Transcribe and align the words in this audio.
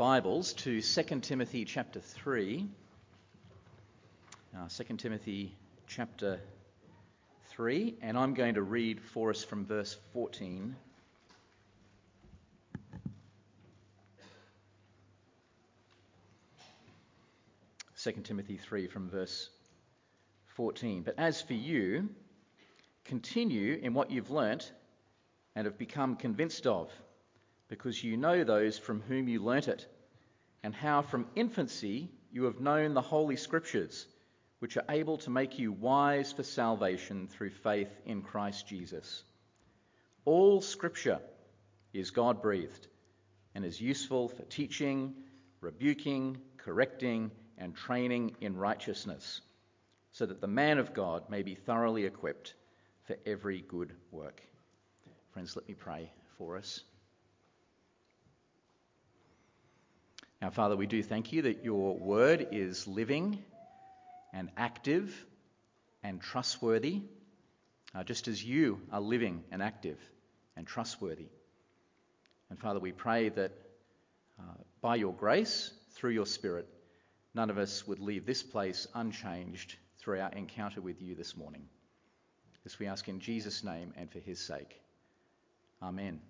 Bibles 0.00 0.54
to 0.54 0.80
2 0.80 1.20
Timothy 1.20 1.66
chapter 1.66 2.00
3. 2.00 2.66
Uh, 4.56 4.66
2 4.66 4.96
Timothy 4.96 5.54
chapter 5.88 6.40
3, 7.50 7.98
and 8.00 8.16
I'm 8.16 8.32
going 8.32 8.54
to 8.54 8.62
read 8.62 9.02
for 9.02 9.28
us 9.28 9.44
from 9.44 9.66
verse 9.66 9.98
14. 10.14 10.74
Second 17.94 18.22
Timothy 18.24 18.56
3 18.56 18.86
from 18.86 19.10
verse 19.10 19.50
14. 20.56 21.02
But 21.02 21.16
as 21.18 21.42
for 21.42 21.52
you, 21.52 22.08
continue 23.04 23.78
in 23.82 23.92
what 23.92 24.10
you've 24.10 24.30
learnt 24.30 24.72
and 25.54 25.66
have 25.66 25.76
become 25.76 26.16
convinced 26.16 26.66
of 26.66 26.90
because 27.70 28.02
you 28.02 28.16
know 28.16 28.42
those 28.42 28.76
from 28.76 29.00
whom 29.00 29.28
you 29.28 29.42
learnt 29.42 29.68
it, 29.68 29.86
and 30.62 30.74
how 30.74 31.00
from 31.00 31.26
infancy 31.36 32.10
you 32.32 32.44
have 32.44 32.60
known 32.60 32.92
the 32.92 33.00
Holy 33.00 33.36
Scriptures, 33.36 34.06
which 34.58 34.76
are 34.76 34.84
able 34.90 35.16
to 35.16 35.30
make 35.30 35.58
you 35.58 35.72
wise 35.72 36.32
for 36.32 36.42
salvation 36.42 37.28
through 37.28 37.50
faith 37.50 37.88
in 38.04 38.20
Christ 38.22 38.66
Jesus. 38.66 39.22
All 40.24 40.60
Scripture 40.60 41.20
is 41.94 42.10
God 42.10 42.42
breathed 42.42 42.88
and 43.54 43.64
is 43.64 43.80
useful 43.80 44.28
for 44.28 44.42
teaching, 44.42 45.14
rebuking, 45.60 46.38
correcting, 46.58 47.30
and 47.56 47.74
training 47.74 48.34
in 48.40 48.56
righteousness, 48.56 49.40
so 50.10 50.26
that 50.26 50.40
the 50.40 50.46
man 50.48 50.78
of 50.78 50.92
God 50.92 51.30
may 51.30 51.42
be 51.42 51.54
thoroughly 51.54 52.04
equipped 52.04 52.54
for 53.04 53.16
every 53.24 53.60
good 53.60 53.92
work. 54.10 54.42
Friends, 55.32 55.54
let 55.54 55.68
me 55.68 55.74
pray 55.74 56.10
for 56.36 56.56
us. 56.56 56.82
Now, 60.40 60.48
Father, 60.48 60.74
we 60.74 60.86
do 60.86 61.02
thank 61.02 61.32
you 61.32 61.42
that 61.42 61.64
your 61.64 61.96
word 61.96 62.48
is 62.52 62.86
living 62.86 63.44
and 64.32 64.48
active 64.56 65.14
and 66.02 66.20
trustworthy, 66.20 67.02
uh, 67.94 68.04
just 68.04 68.26
as 68.26 68.42
you 68.42 68.80
are 68.90 69.02
living 69.02 69.44
and 69.52 69.62
active 69.62 69.98
and 70.56 70.66
trustworthy. 70.66 71.26
And 72.48 72.58
Father, 72.58 72.80
we 72.80 72.92
pray 72.92 73.28
that 73.28 73.52
uh, 74.38 74.54
by 74.80 74.96
your 74.96 75.12
grace, 75.12 75.72
through 75.92 76.12
your 76.12 76.26
Spirit, 76.26 76.66
none 77.34 77.50
of 77.50 77.58
us 77.58 77.86
would 77.86 78.00
leave 78.00 78.24
this 78.24 78.42
place 78.42 78.86
unchanged 78.94 79.76
through 79.98 80.20
our 80.20 80.30
encounter 80.32 80.80
with 80.80 81.02
you 81.02 81.14
this 81.14 81.36
morning. 81.36 81.66
This 82.64 82.78
we 82.78 82.86
ask 82.86 83.08
in 83.08 83.20
Jesus' 83.20 83.62
name 83.62 83.92
and 83.96 84.10
for 84.10 84.18
his 84.18 84.40
sake. 84.40 84.80
Amen. 85.82 86.20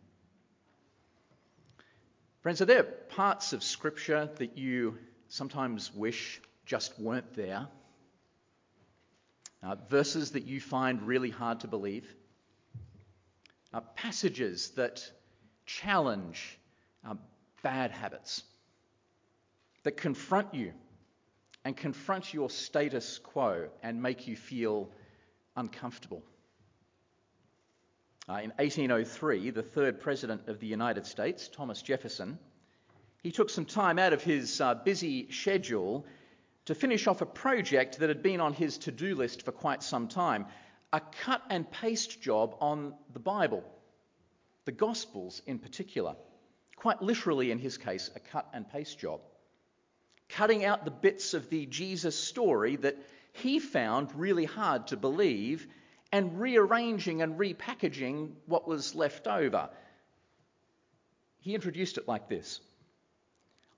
Friends, 2.43 2.63
are 2.63 2.67
there 2.67 2.85
parts 2.85 3.53
of 3.53 3.63
Scripture 3.63 4.31
that 4.37 4.57
you 4.57 4.97
sometimes 5.29 5.93
wish 5.95 6.41
just 6.65 6.99
weren't 6.99 7.35
there? 7.35 7.69
Uh, 9.63 9.77
verses 9.91 10.31
that 10.31 10.47
you 10.47 10.59
find 10.59 11.03
really 11.03 11.29
hard 11.29 11.61
to 11.61 11.69
believe? 11.69 12.07
Uh, 13.75 13.83
passages 13.95 14.71
that 14.71 15.07
challenge 15.67 16.59
uh, 17.07 17.15
bad 17.63 17.91
habits, 17.91 18.43
that 19.83 19.99
confront 19.99 20.55
you 20.55 20.73
and 21.67 21.77
confront 21.77 22.33
your 22.33 22.49
status 22.49 23.19
quo 23.19 23.69
and 23.83 24.03
make 24.03 24.27
you 24.27 24.35
feel 24.35 24.89
uncomfortable? 25.57 26.23
Uh, 28.31 28.35
in 28.35 28.51
1803, 28.59 29.51
the 29.51 29.61
third 29.61 29.99
president 29.99 30.47
of 30.47 30.61
the 30.61 30.67
United 30.67 31.05
States, 31.05 31.49
Thomas 31.49 31.83
Jefferson, 31.83 32.39
he 33.25 33.33
took 33.33 33.51
some 33.51 33.65
time 33.65 33.99
out 33.99 34.13
of 34.13 34.23
his 34.23 34.61
uh, 34.61 34.73
busy 34.73 35.29
schedule 35.33 36.07
to 36.67 36.77
finish 36.77 37.09
off 37.09 37.23
a 37.23 37.27
project 37.27 37.99
that 37.99 38.09
had 38.09 38.23
been 38.23 38.41
on 38.41 38.53
his 38.53 38.79
to 38.79 38.93
do 38.93 39.17
list 39.17 39.43
for 39.43 39.51
quite 39.51 39.83
some 39.83 40.07
time 40.07 40.47
a 40.93 41.01
cut 41.25 41.43
and 41.51 41.69
paste 41.73 42.23
job 42.23 42.55
on 42.61 42.95
the 43.13 43.19
Bible, 43.19 43.65
the 44.65 44.71
Gospels 44.71 45.43
in 45.49 45.59
particular. 45.59 46.15
Quite 46.77 47.03
literally, 47.03 47.51
in 47.51 47.59
his 47.59 47.79
case, 47.79 48.13
a 48.15 48.21
cut 48.21 48.49
and 48.53 48.71
paste 48.71 48.97
job. 49.01 49.23
Cutting 50.29 50.65
out 50.65 50.85
the 50.85 50.93
bits 50.93 51.35
of 51.35 51.51
the 51.51 51.67
Jesus 51.67 52.15
story 52.17 52.77
that 52.77 52.97
he 53.33 53.59
found 53.59 54.15
really 54.15 54.45
hard 54.45 54.87
to 54.89 54.97
believe 54.97 55.67
and 56.13 56.41
rearranging 56.41 57.23
and 57.23 57.39
repackaging 57.39 58.33
what 58.47 58.67
was 58.67 58.95
left 58.95 59.27
over. 59.27 59.71
He 61.41 61.55
introduced 61.55 61.99
it 61.99 62.09
like 62.09 62.29
this 62.29 62.61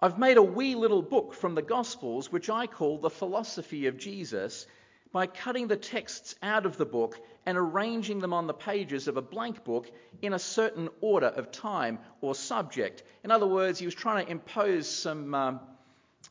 I've 0.00 0.19
made 0.19 0.37
a 0.37 0.43
wee 0.43 0.75
little 0.75 1.03
book 1.03 1.32
from 1.32 1.54
the 1.54 1.62
Gospels, 1.62 2.32
which 2.32 2.50
I 2.50 2.66
call 2.66 2.98
the 2.98 3.10
philosophy 3.10 3.87
of 3.87 3.98
Jesus, 3.98 4.66
by 5.12 5.26
cutting 5.26 5.69
the 5.69 5.76
texts 5.76 6.34
out 6.43 6.66
of 6.66 6.76
the 6.76 6.87
book 6.87 7.20
and 7.47 7.56
arranging 7.56 8.19
them 8.19 8.32
on 8.32 8.47
the 8.47 8.54
pages 8.54 9.06
of 9.06 9.16
a 9.16 9.22
blank 9.22 9.62
book 9.62 9.88
in 10.22 10.32
a 10.32 10.38
certain 10.38 10.88
order 11.00 11.26
of 11.26 11.53
time 11.53 11.99
or 12.20 12.34
subject. 12.34 13.04
In 13.22 13.31
other 13.31 13.47
words, 13.47 13.78
he 13.78 13.84
was 13.84 13.94
trying 13.94 14.25
to 14.25 14.32
impose 14.32 14.88
some. 14.88 15.34
Uh, 15.34 15.59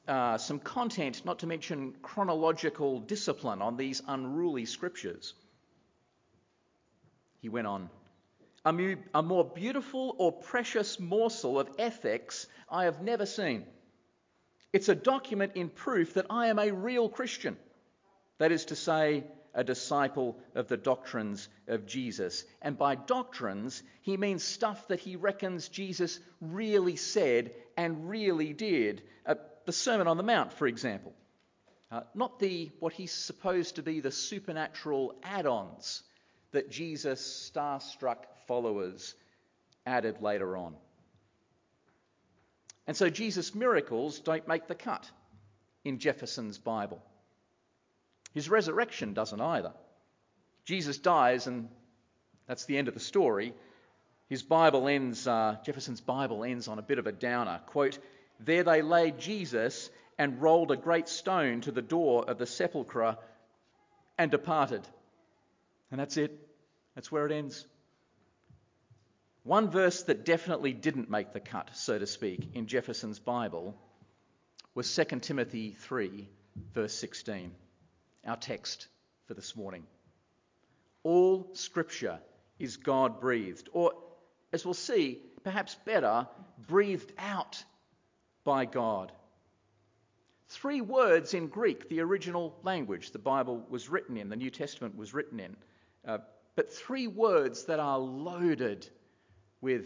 uh, 0.08 0.38
some 0.38 0.58
content, 0.60 1.24
not 1.26 1.40
to 1.40 1.48
mention 1.48 1.94
chronological 2.02 3.02
discipline, 3.02 3.62
on 3.62 3.78
these 3.78 4.02
unruly 4.08 4.66
scriptures. 4.66 5.34
He 7.42 7.50
went 7.50 7.66
on, 7.66 7.90
a, 8.66 9.22
more 9.24 9.44
beautiful 9.44 10.16
or 10.20 10.32
precious 10.32 11.00
morsel 11.00 11.60
of 11.60 11.70
ethics 11.80 12.46
I 12.70 12.84
have 12.84 13.02
never 13.02 13.26
seen. 13.26 13.66
It's 14.72 14.90
a 14.90 14.96
document 14.96 15.54
in 15.56 15.70
proof 15.70 16.14
that 16.14 16.28
I 16.30 16.48
am 16.48 16.60
a 16.60 16.72
real 16.72 17.10
Christian. 17.10 17.58
That 18.38 18.52
is 18.52 18.66
to 18.66 18.76
say, 18.76 19.24
a 19.54 19.64
disciple 19.64 20.38
of 20.56 20.68
the 20.68 20.78
doctrines 20.78 21.50
of 21.68 21.86
Jesus. 21.86 22.46
And 22.62 22.78
by 22.78 22.96
doctrines, 22.96 23.84
he 24.02 24.16
means 24.16 24.44
stuff 24.44 24.88
that 24.88 25.00
he 25.00 25.16
reckons 25.16 25.68
Jesus 25.68 26.20
really 26.40 26.96
said 26.96 27.52
and 27.76 28.08
really 28.08 28.54
did. 28.54 29.02
Uh, 29.26 29.36
the 29.66 29.74
Sermon 29.74 30.08
on 30.08 30.18
the 30.18 30.24
Mount, 30.24 30.54
for 30.54 30.68
example. 30.68 31.14
Uh, 31.92 32.02
not 32.16 32.40
the 32.40 32.72
what 32.80 32.94
he's 32.94 33.12
supposed 33.12 33.76
to 33.76 33.84
be 33.84 34.00
the 34.00 34.12
supernatural 34.12 35.16
add-ons 35.24 36.04
that 36.52 36.70
Jesus' 36.70 37.52
starstruck 37.54 38.18
followers 38.48 39.16
added 39.86 40.22
later 40.22 40.58
on. 40.58 40.76
And 42.88 42.98
so 42.98 43.10
Jesus' 43.10 43.56
miracles 43.56 44.20
don't 44.20 44.48
make 44.48 44.68
the 44.68 44.76
cut 44.76 45.10
in 45.84 46.00
Jefferson's 46.00 46.58
Bible. 46.58 47.02
His 48.34 48.50
resurrection 48.50 49.14
doesn't 49.14 49.42
either. 49.42 49.74
Jesus 50.66 50.98
dies, 50.98 51.48
and 51.48 51.70
that's 52.48 52.66
the 52.66 52.78
end 52.78 52.88
of 52.88 52.94
the 52.94 53.00
story. 53.00 53.54
His 54.30 54.44
Bible 54.44 54.88
ends, 54.88 55.28
uh, 55.28 55.58
Jefferson's 55.66 56.02
Bible 56.02 56.44
ends 56.44 56.68
on 56.68 56.80
a 56.80 56.84
bit 56.84 57.00
of 57.00 57.08
a 57.08 57.12
downer. 57.12 57.60
Quote, 57.68 58.00
There 58.40 58.64
they 58.64 58.82
laid 58.82 59.20
Jesus 59.20 59.90
and 60.18 60.42
rolled 60.42 60.72
a 60.72 60.78
great 60.78 61.10
stone 61.10 61.62
to 61.62 61.72
the 61.72 61.82
door 61.82 62.30
of 62.30 62.38
the 62.38 62.46
sepulchre 62.46 63.18
and 64.18 64.32
departed. 64.32 64.88
And 65.92 66.00
that's 66.00 66.18
it. 66.18 66.32
That's 66.96 67.12
where 67.12 67.26
it 67.26 67.32
ends. 67.32 67.68
One 69.44 69.70
verse 69.70 70.04
that 70.04 70.26
definitely 70.26 70.74
didn't 70.74 71.10
make 71.10 71.34
the 71.34 71.40
cut, 71.40 71.72
so 71.74 71.98
to 71.98 72.08
speak, 72.08 72.50
in 72.54 72.68
Jefferson's 72.68 73.20
Bible 73.20 73.76
was 74.76 74.94
2 74.96 75.20
Timothy 75.20 75.72
3, 75.72 76.30
verse 76.74 76.94
16, 76.94 77.52
our 78.26 78.38
text 78.38 78.88
for 79.26 79.34
this 79.34 79.56
morning. 79.56 79.84
All 81.04 81.50
scripture 81.54 82.20
is 82.60 82.78
God 82.78 83.20
breathed, 83.20 83.68
or 83.74 83.94
as 84.54 84.64
we'll 84.64 84.76
see, 84.76 85.20
perhaps 85.44 85.76
better, 85.86 86.28
breathed 86.68 87.12
out 87.18 87.64
by 88.44 88.66
God. 88.66 89.12
Three 90.50 90.82
words 90.82 91.34
in 91.34 91.48
Greek, 91.48 91.90
the 91.90 92.02
original 92.02 92.56
language 92.64 93.12
the 93.12 93.20
Bible 93.20 93.66
was 93.70 93.90
written 93.90 94.18
in, 94.18 94.30
the 94.30 94.36
New 94.36 94.52
Testament 94.52 94.96
was 94.96 95.14
written 95.14 95.40
in. 95.40 95.56
Uh, 96.06 96.18
but 96.56 96.72
three 96.74 97.08
words 97.08 97.66
that 97.66 97.80
are 97.80 97.98
loaded 97.98 98.88
with 99.62 99.86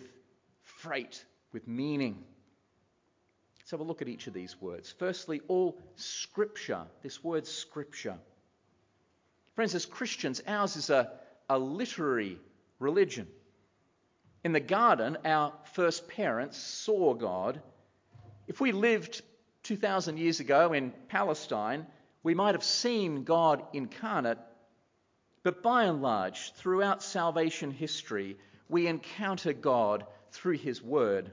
freight, 0.64 1.24
with 1.52 1.68
meaning. 1.68 2.24
Let's 3.60 3.72
have 3.72 3.80
a 3.80 3.84
look 3.84 4.02
at 4.02 4.08
each 4.08 4.28
of 4.28 4.34
these 4.34 4.60
words. 4.62 4.94
Firstly, 4.98 5.42
all 5.48 5.82
scripture, 5.96 6.84
this 7.02 7.24
word 7.24 7.46
scripture. 7.46 8.18
Friends, 9.56 9.76
as 9.76 9.86
Christians, 9.86 10.42
ours 10.48 10.76
is 10.76 10.90
a, 10.90 11.12
a 11.50 11.58
literary 11.58 12.38
religion. 12.80 13.28
In 14.44 14.52
the 14.52 14.60
garden, 14.60 15.18
our 15.26 15.54
first 15.74 16.08
parents 16.08 16.58
saw 16.58 17.14
God. 17.14 17.62
If 18.48 18.62
we 18.62 18.72
lived 18.72 19.22
2,000 19.64 20.18
years 20.18 20.40
ago 20.40 20.74
in 20.74 20.94
Palestine, 21.08 21.88
we 22.22 22.36
might 22.36 22.54
have 22.54 22.64
seen 22.64 23.24
God 23.24 23.64
incarnate 23.74 24.38
but 25.46 25.62
by 25.62 25.84
and 25.84 26.02
large, 26.02 26.54
throughout 26.54 27.04
salvation 27.04 27.70
history, 27.70 28.36
we 28.68 28.88
encounter 28.88 29.54
God 29.54 30.04
through 30.32 30.58
His 30.58 30.82
Word. 30.82 31.32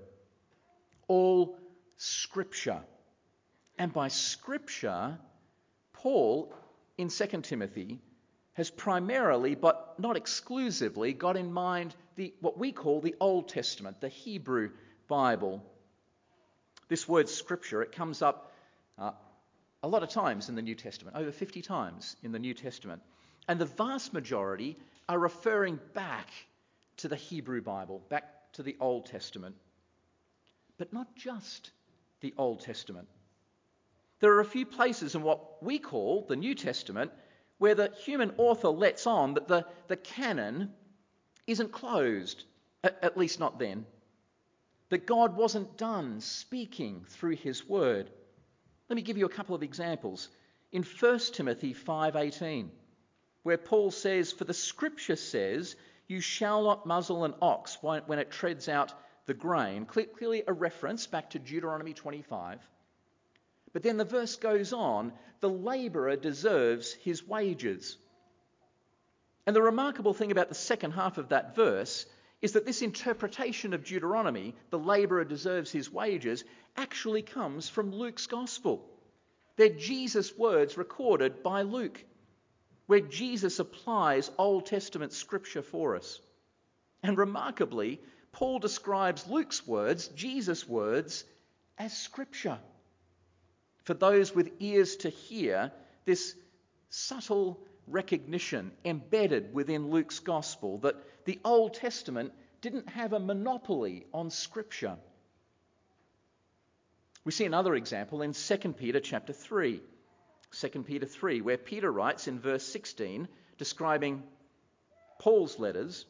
All 1.09 1.57
Scripture. 1.97 2.83
And 3.79 3.91
by 3.91 4.09
Scripture, 4.09 5.19
Paul 5.95 6.55
in 6.99 7.09
2 7.09 7.27
Timothy 7.41 8.01
has 8.53 8.69
primarily, 8.69 9.55
but 9.55 9.95
not 9.99 10.19
exclusively, 10.19 11.15
got 11.15 11.39
in 11.39 11.51
mind 11.51 11.95
the, 12.17 12.35
what 12.41 12.59
we 12.59 12.71
call 12.71 13.01
the 13.01 13.15
Old 13.19 13.49
Testament, 13.49 14.03
the 14.03 14.11
Hebrew 14.11 14.73
Bible. 15.09 15.65
This 16.89 17.09
word 17.09 17.31
Scripture, 17.31 17.81
it 17.81 17.93
comes 17.93 18.21
up 18.21 18.53
uh, 18.99 19.13
a 19.83 19.89
lot 19.89 20.03
of 20.03 20.11
times 20.11 20.51
in 20.51 20.55
the 20.55 20.61
New 20.61 20.75
Testament, 20.75 21.17
over 21.17 21.33
50 21.33 21.63
times 21.63 22.15
in 22.23 22.31
the 22.33 22.39
New 22.39 22.53
Testament. 22.53 23.01
And 23.49 23.61
the 23.61 23.67
vast 23.67 24.13
majority 24.13 24.77
are 25.09 25.19
referring 25.19 25.79
back 25.95 26.29
to 26.99 27.09
the 27.09 27.17
Hebrew 27.17 27.61
Bible, 27.61 28.03
back 28.09 28.53
to 28.53 28.63
the 28.63 28.77
Old 28.81 29.07
Testament. 29.07 29.57
But 30.79 30.93
not 30.93 31.15
just 31.17 31.71
the 32.21 32.35
Old 32.39 32.61
Testament. 32.61 33.09
There 34.21 34.33
are 34.35 34.41
a 34.41 34.45
few 34.45 34.65
places 34.65 35.15
in 35.17 35.23
what 35.23 35.63
we 35.63 35.79
call 35.79 36.25
the 36.29 36.37
New 36.37 36.55
Testament 36.55 37.11
where 37.59 37.75
the 37.75 37.93
human 38.05 38.33
author 38.39 38.69
lets 38.69 39.07
on 39.07 39.35
that 39.35 39.49
the, 39.49 39.67
the 39.89 39.97
canon 39.97 40.73
isn't 41.47 41.73
closed, 41.73 42.45
at, 42.85 42.99
at 43.03 43.17
least 43.17 43.41
not 43.41 43.59
then. 43.59 43.85
That 44.91 45.07
God 45.07 45.37
wasn't 45.37 45.77
done 45.77 46.21
speaking 46.21 47.05
through 47.09 47.37
his 47.37 47.69
word. 47.69 48.11
Let 48.89 48.97
me 48.97 49.03
give 49.03 49.17
you 49.17 49.27
a 49.27 49.31
couple 49.31 49.55
of 49.55 49.63
examples. 49.63 50.29
In 50.71 50.83
1 50.83 51.19
Timothy 51.33 51.75
5:18, 51.75 52.69
where 53.43 53.59
Paul 53.59 53.91
says, 53.91 54.33
"For 54.33 54.45
the 54.45 54.55
scripture 54.55 55.17
says, 55.17 55.77
you 56.07 56.21
shall 56.21 56.63
not 56.65 56.87
muzzle 56.87 57.25
an 57.25 57.35
ox 57.41 57.79
when 57.83 58.19
it 58.19 58.31
treads 58.31 58.69
out 58.69 58.93
the 59.27 59.35
grain." 59.35 59.87
Clearly 59.87 60.45
a 60.47 60.53
reference 60.53 61.07
back 61.07 61.31
to 61.31 61.39
Deuteronomy 61.39 61.95
25. 61.95 62.61
But 63.73 63.83
then 63.83 63.97
the 63.97 64.05
verse 64.05 64.37
goes 64.37 64.73
on, 64.73 65.13
"The 65.41 65.49
laborer 65.49 66.17
deserves 66.17 66.93
his 66.93 67.27
wages." 67.27 67.97
And 69.47 69.57
the 69.57 69.63
remarkable 69.63 70.15
thing 70.15 70.31
about 70.31 70.49
the 70.49 70.55
second 70.55 70.93
half 70.93 71.19
of 71.19 71.31
that 71.31 71.57
verse 71.57 72.07
is 72.43 72.53
that 72.53 72.67
this 72.67 72.83
interpretation 72.83 73.73
of 73.73 73.85
Deuteronomy, 73.85 74.55
the 74.71 74.79
laborer 74.79 75.25
deserves 75.25 75.71
his 75.71 75.91
wages, 75.91 76.45
actually 76.77 77.23
comes 77.23 77.69
from 77.69 77.93
Luke's 77.93 78.27
gospel. 78.27 78.89
They're 79.57 79.69
Jesus' 79.69 80.37
words 80.37 80.77
recorded 80.77 81.43
by 81.43 81.63
Luke, 81.63 82.05
where 82.87 83.01
Jesus 83.01 83.59
applies 83.59 84.31
Old 84.39 84.67
Testament 84.67 85.13
scripture 85.13 85.63
for 85.63 85.97
us. 85.97 86.21
And 87.03 87.17
remarkably, 87.17 88.01
Paul 88.33 88.59
describes 88.59 89.27
Luke's 89.27 89.67
words, 89.67 90.09
Jesus' 90.09 90.67
words, 90.69 91.25
as 91.79 91.97
scripture. 91.97 92.59
For 93.85 93.95
those 93.95 94.35
with 94.35 94.53
ears 94.61 94.97
to 94.97 95.09
hear, 95.09 95.73
this 96.05 96.35
subtle 96.89 97.61
recognition 97.87 98.73
embedded 98.85 99.53
within 99.53 99.91
Luke's 99.91 100.21
gospel 100.21 100.79
that 100.79 100.97
the 101.25 101.41
Old 101.45 101.75
Testament 101.75 102.33
didn't 102.61 102.89
have 102.89 103.13
a 103.13 103.21
monopoly 103.21 104.07
on 104.15 104.31
scripture. 104.31 104.97
We 107.25 107.33
see 107.33 107.45
another 107.45 107.75
example 107.75 108.23
in 108.23 108.33
2 108.33 108.57
Peter 108.73 109.01
chapter 109.01 109.33
3. 109.33 109.81
2 110.53 110.69
Peter 110.83 111.07
3, 111.07 111.41
where 111.41 111.57
Peter 111.57 111.91
writes 111.91 112.29
in 112.29 112.39
verse 112.39 112.65
16, 112.65 113.27
describing 113.57 114.23
Paul's 115.19 115.59
letters, 115.59 116.05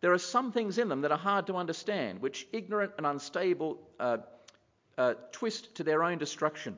there 0.00 0.12
are 0.12 0.18
some 0.18 0.52
things 0.52 0.78
in 0.78 0.88
them 0.88 1.00
that 1.02 1.12
are 1.12 1.18
hard 1.18 1.46
to 1.46 1.56
understand, 1.56 2.20
which 2.20 2.46
ignorant 2.52 2.92
and 2.98 3.06
unstable 3.06 3.80
uh, 3.98 4.18
uh, 4.98 5.14
twist 5.32 5.74
to 5.76 5.84
their 5.84 6.04
own 6.04 6.18
destruction, 6.18 6.76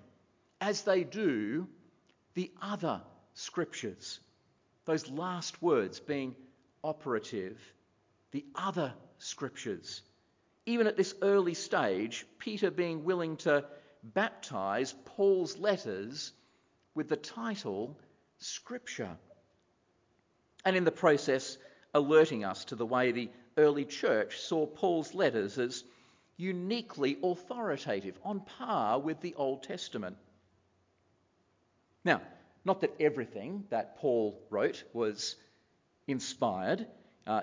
as 0.61 0.83
they 0.83 1.05
do 1.05 1.67
the 2.35 2.53
other 2.63 3.03
scriptures. 3.35 4.21
Those 4.85 5.11
last 5.11 5.61
words 5.61 6.01
being 6.01 6.37
operative, 6.85 7.61
the 8.31 8.45
other 8.55 8.95
scriptures. 9.19 10.03
Even 10.65 10.87
at 10.87 10.97
this 10.97 11.15
early 11.23 11.55
stage, 11.55 12.25
Peter 12.39 12.71
being 12.71 13.05
willing 13.05 13.37
to 13.39 13.65
baptize 14.03 14.95
Paul's 15.05 15.59
letters 15.59 16.33
with 16.99 17.09
the 17.09 17.17
title 17.17 17.97
Scripture. 18.39 19.17
And 20.65 20.77
in 20.77 20.83
the 20.83 20.91
process, 20.91 21.57
alerting 21.95 22.45
us 22.45 22.65
to 22.67 22.75
the 22.75 22.85
way 22.85 23.13
the 23.13 23.31
early 23.57 23.85
church 23.85 24.41
saw 24.41 24.67
Paul's 24.67 25.15
letters 25.15 25.59
as 25.59 25.85
uniquely 26.37 27.17
authoritative, 27.23 28.19
on 28.25 28.41
par 28.41 28.99
with 28.99 29.21
the 29.21 29.37
Old 29.37 29.63
Testament. 29.63 30.17
Now, 32.05 32.21
not 32.65 32.81
that 32.81 32.97
everything 32.99 33.63
that 33.71 33.99
Paul 33.99 34.37
wrote 34.51 34.83
was 34.93 35.37
inspired. 36.09 36.85
Uh, 37.29 37.43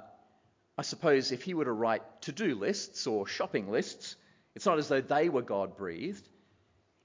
I 0.78 0.82
suppose 0.82 1.32
if 1.32 1.44
he 1.44 1.54
were 1.54 1.64
to 1.64 1.72
write 1.72 2.04
to 2.24 2.34
do 2.34 2.56
lists 2.56 3.08
or 3.08 3.26
shopping 3.26 3.72
lists, 3.72 4.18
it's 4.54 4.66
not 4.66 4.80
as 4.80 4.90
though 4.90 5.00
they 5.00 5.30
were 5.30 5.42
God 5.42 5.78
breathed. 5.78 6.28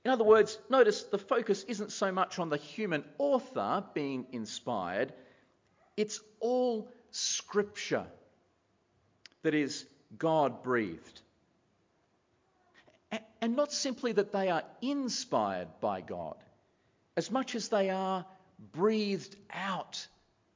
In 0.05 0.11
other 0.11 0.25
words, 0.25 0.59
notice 0.71 1.03
the 1.03 1.19
focus 1.19 1.65
isn't 1.65 1.93
so 1.93 2.11
much 2.11 2.39
on 2.39 2.49
the 2.49 2.57
human 2.57 3.05
author 3.19 3.85
being 3.93 4.27
inspired, 4.33 5.13
it's 5.97 6.21
all 6.41 6.91
scripture 7.11 8.07
that 9.43 9.55
is 9.55 9.85
God 10.17 10.63
breathed. 10.63 11.21
And 13.43 13.57
not 13.57 13.73
simply 13.73 14.13
that 14.13 14.33
they 14.33 14.49
are 14.49 14.63
inspired 14.81 15.69
by 15.81 16.01
God, 16.01 16.37
as 17.17 17.31
much 17.31 17.55
as 17.55 17.69
they 17.69 17.91
are 17.91 18.25
breathed 18.73 19.35
out 19.53 20.07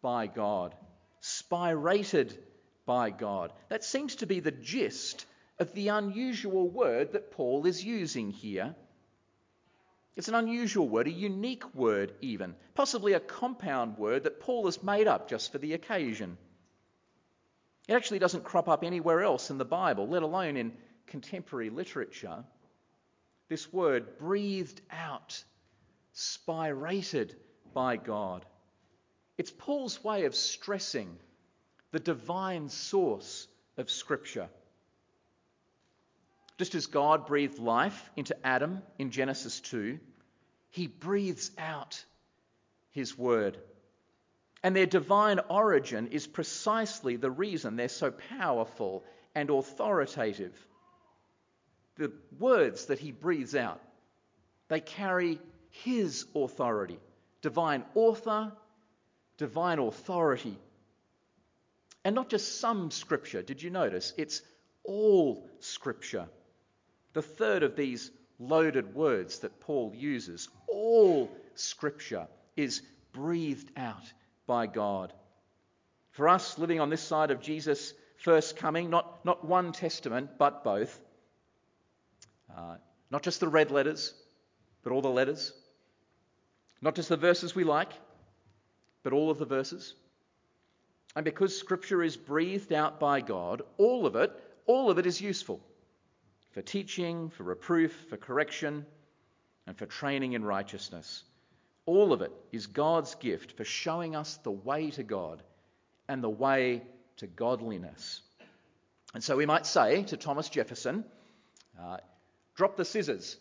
by 0.02 0.26
God, 0.26 0.74
spirated 1.22 2.36
by 2.86 3.10
God. 3.10 3.52
That 3.70 3.84
seems 3.84 4.16
to 4.16 4.26
be 4.26 4.40
the 4.40 4.50
gist 4.50 5.26
of 5.58 5.72
the 5.72 5.88
unusual 5.88 6.68
word 6.68 7.12
that 7.12 7.30
Paul 7.30 7.66
is 7.66 7.82
using 7.82 8.30
here. 8.30 8.74
It's 10.16 10.28
an 10.28 10.34
unusual 10.34 10.88
word, 10.88 11.08
a 11.08 11.10
unique 11.10 11.74
word, 11.74 12.14
even, 12.20 12.54
possibly 12.74 13.14
a 13.14 13.20
compound 13.20 13.98
word 13.98 14.24
that 14.24 14.40
Paul 14.40 14.66
has 14.66 14.82
made 14.82 15.08
up 15.08 15.28
just 15.28 15.50
for 15.50 15.58
the 15.58 15.72
occasion. 15.72 16.38
It 17.88 17.94
actually 17.94 18.20
doesn't 18.20 18.44
crop 18.44 18.68
up 18.68 18.84
anywhere 18.84 19.22
else 19.22 19.50
in 19.50 19.58
the 19.58 19.64
Bible, 19.64 20.08
let 20.08 20.22
alone 20.22 20.56
in 20.56 20.72
contemporary 21.06 21.70
literature. 21.70 22.44
This 23.48 23.72
word, 23.72 24.18
breathed 24.18 24.80
out, 24.90 25.42
spirated 26.14 27.34
by 27.74 27.96
God. 27.96 28.46
It's 29.36 29.50
Paul's 29.50 30.02
way 30.02 30.24
of 30.24 30.34
stressing 30.34 31.18
the 31.90 31.98
divine 31.98 32.68
source 32.68 33.48
of 33.76 33.90
Scripture. 33.90 34.48
Just 36.58 36.74
as 36.74 36.86
God 36.86 37.26
breathed 37.26 37.58
life 37.58 38.10
into 38.16 38.36
Adam 38.46 38.82
in 38.98 39.10
Genesis 39.10 39.60
2, 39.60 39.98
he 40.70 40.86
breathes 40.86 41.50
out 41.58 42.04
his 42.90 43.18
word. 43.18 43.58
And 44.62 44.74
their 44.74 44.86
divine 44.86 45.40
origin 45.50 46.08
is 46.08 46.26
precisely 46.26 47.16
the 47.16 47.30
reason 47.30 47.76
they're 47.76 47.88
so 47.88 48.12
powerful 48.12 49.04
and 49.34 49.50
authoritative. 49.50 50.54
The 51.96 52.12
words 52.38 52.86
that 52.86 52.98
he 52.98 53.12
breathes 53.12 53.54
out, 53.54 53.80
they 54.68 54.80
carry 54.80 55.40
his 55.70 56.24
authority. 56.34 56.98
Divine 57.42 57.84
author, 57.94 58.52
divine 59.36 59.80
authority. 59.80 60.56
And 62.04 62.14
not 62.14 62.30
just 62.30 62.60
some 62.60 62.90
scripture, 62.90 63.42
did 63.42 63.62
you 63.62 63.70
notice? 63.70 64.12
It's 64.16 64.40
all 64.84 65.48
scripture. 65.60 66.26
The 67.14 67.22
third 67.22 67.62
of 67.62 67.76
these 67.76 68.10
loaded 68.40 68.94
words 68.94 69.38
that 69.38 69.60
Paul 69.60 69.92
uses, 69.94 70.48
all 70.68 71.30
scripture, 71.54 72.26
is 72.56 72.82
breathed 73.12 73.70
out 73.76 74.12
by 74.46 74.66
God. 74.66 75.12
For 76.10 76.28
us 76.28 76.58
living 76.58 76.80
on 76.80 76.90
this 76.90 77.00
side 77.00 77.30
of 77.30 77.40
Jesus' 77.40 77.94
first 78.18 78.56
coming, 78.56 78.90
not, 78.90 79.24
not 79.24 79.44
one 79.44 79.70
testament, 79.72 80.30
but 80.38 80.64
both, 80.64 81.00
uh, 82.54 82.76
not 83.10 83.22
just 83.22 83.38
the 83.40 83.48
red 83.48 83.70
letters, 83.70 84.12
but 84.82 84.92
all 84.92 85.02
the 85.02 85.08
letters, 85.08 85.52
not 86.82 86.96
just 86.96 87.08
the 87.08 87.16
verses 87.16 87.54
we 87.54 87.62
like, 87.62 87.92
but 89.04 89.12
all 89.12 89.30
of 89.30 89.38
the 89.38 89.44
verses. 89.44 89.94
And 91.14 91.24
because 91.24 91.56
Scripture 91.56 92.02
is 92.02 92.16
breathed 92.16 92.72
out 92.72 92.98
by 92.98 93.20
God, 93.20 93.62
all 93.78 94.04
of 94.04 94.16
it, 94.16 94.32
all 94.66 94.90
of 94.90 94.98
it 94.98 95.06
is 95.06 95.20
useful 95.20 95.60
for 96.54 96.62
teaching, 96.62 97.30
for 97.30 97.42
reproof, 97.42 97.92
for 98.08 98.16
correction, 98.16 98.86
and 99.66 99.76
for 99.76 99.86
training 99.86 100.34
in 100.34 100.44
righteousness. 100.44 101.24
All 101.84 102.12
of 102.12 102.22
it 102.22 102.32
is 102.52 102.68
God's 102.68 103.16
gift 103.16 103.52
for 103.52 103.64
showing 103.64 104.14
us 104.14 104.36
the 104.38 104.52
way 104.52 104.90
to 104.92 105.02
God 105.02 105.42
and 106.08 106.22
the 106.22 106.30
way 106.30 106.82
to 107.16 107.26
godliness. 107.26 108.20
And 109.14 109.22
so 109.22 109.36
we 109.36 109.46
might 109.46 109.66
say 109.66 110.04
to 110.04 110.16
Thomas 110.16 110.48
Jefferson, 110.48 111.04
uh, 111.80 111.98
drop 112.54 112.76
the 112.76 112.84
scissors 112.84 113.36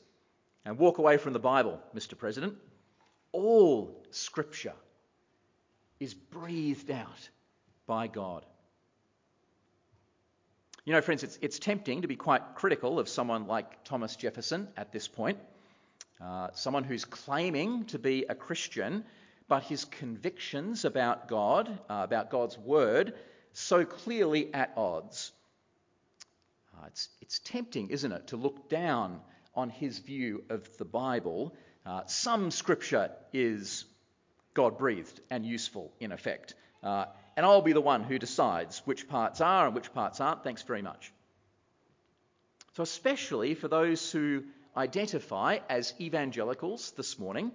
and 0.66 0.80
walk 0.80 0.98
away 0.98 1.18
from 1.18 1.34
the 1.34 1.40
Bible, 1.40 1.80
Mr. 1.96 2.18
President. 2.18 2.56
All 3.32 4.04
Scripture 4.10 4.74
is 6.00 6.14
breathed 6.14 6.90
out 6.90 7.30
by 7.86 8.08
God. 8.08 8.46
You 10.86 10.92
know, 10.92 11.00
friends, 11.00 11.24
it's, 11.24 11.40
it's 11.42 11.60
tempting 11.60 12.02
to 12.02 12.10
be 12.10 12.18
quite 12.18 12.56
critical 12.56 13.00
of 13.00 13.08
someone 13.08 13.48
like 13.48 13.86
Thomas 13.86 14.18
Jefferson 14.18 14.68
at 14.76 14.92
this 14.92 15.08
point, 15.08 15.40
uh, 16.22 16.50
someone 16.56 16.84
who's 16.84 17.06
claiming 17.06 17.86
to 17.86 18.00
be 18.00 18.26
a 18.28 18.36
Christian, 18.36 19.06
but 19.48 19.64
his 19.64 19.86
convictions 19.86 20.84
about 20.84 21.30
God, 21.30 21.70
uh, 21.90 22.02
about 22.04 22.30
God's 22.30 22.58
Word, 22.58 23.14
so 23.54 23.86
clearly 23.86 24.54
at 24.54 24.74
odds. 24.76 25.32
Uh, 26.76 26.88
it's, 26.88 27.08
it's 27.22 27.40
tempting, 27.40 27.90
isn't 27.90 28.12
it, 28.12 28.28
to 28.28 28.36
look 28.36 28.68
down 28.68 29.22
on 29.56 29.70
his 29.70 30.00
view 30.00 30.44
of 30.50 30.68
the 30.78 30.86
Bible. 30.86 31.56
Uh, 31.86 32.02
some 32.08 32.52
scripture 32.52 33.10
is 33.32 33.86
God 34.54 34.78
breathed 34.78 35.22
and 35.30 35.46
useful 35.46 35.94
in 36.02 36.12
effect. 36.12 36.56
And 37.36 37.46
I'll 37.46 37.62
be 37.62 37.74
the 37.74 37.82
one 37.82 38.04
who 38.04 38.20
decides 38.20 38.80
which 38.86 39.08
parts 39.08 39.42
are 39.42 39.66
and 39.66 39.76
which 39.76 39.94
parts 39.94 40.22
aren't. 40.22 40.44
Thanks 40.44 40.62
very 40.62 40.82
much. 40.82 41.12
So, 42.74 42.84
especially 42.84 43.54
for 43.56 43.68
those 43.68 44.12
who 44.12 44.44
identify 44.76 45.60
as 45.70 45.94
evangelicals 46.00 46.92
this 46.92 47.20
morning, 47.20 47.52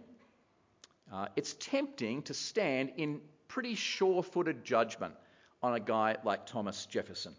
uh, 1.12 1.26
it's 1.36 1.54
tempting 1.54 2.22
to 2.22 2.34
stand 2.34 2.92
in 2.96 3.20
pretty 3.48 3.74
sure 3.74 4.22
footed 4.22 4.64
judgment 4.64 5.14
on 5.62 5.74
a 5.74 5.80
guy 5.80 6.16
like 6.24 6.46
Thomas 6.46 6.86
Jefferson. 6.86 7.34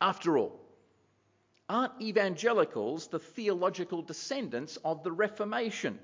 After 0.00 0.38
all, 0.38 0.60
aren't 1.68 2.00
evangelicals 2.00 3.08
the 3.08 3.18
theological 3.18 4.00
descendants 4.02 4.78
of 4.84 5.02
the 5.02 5.12
Reformation? 5.12 5.98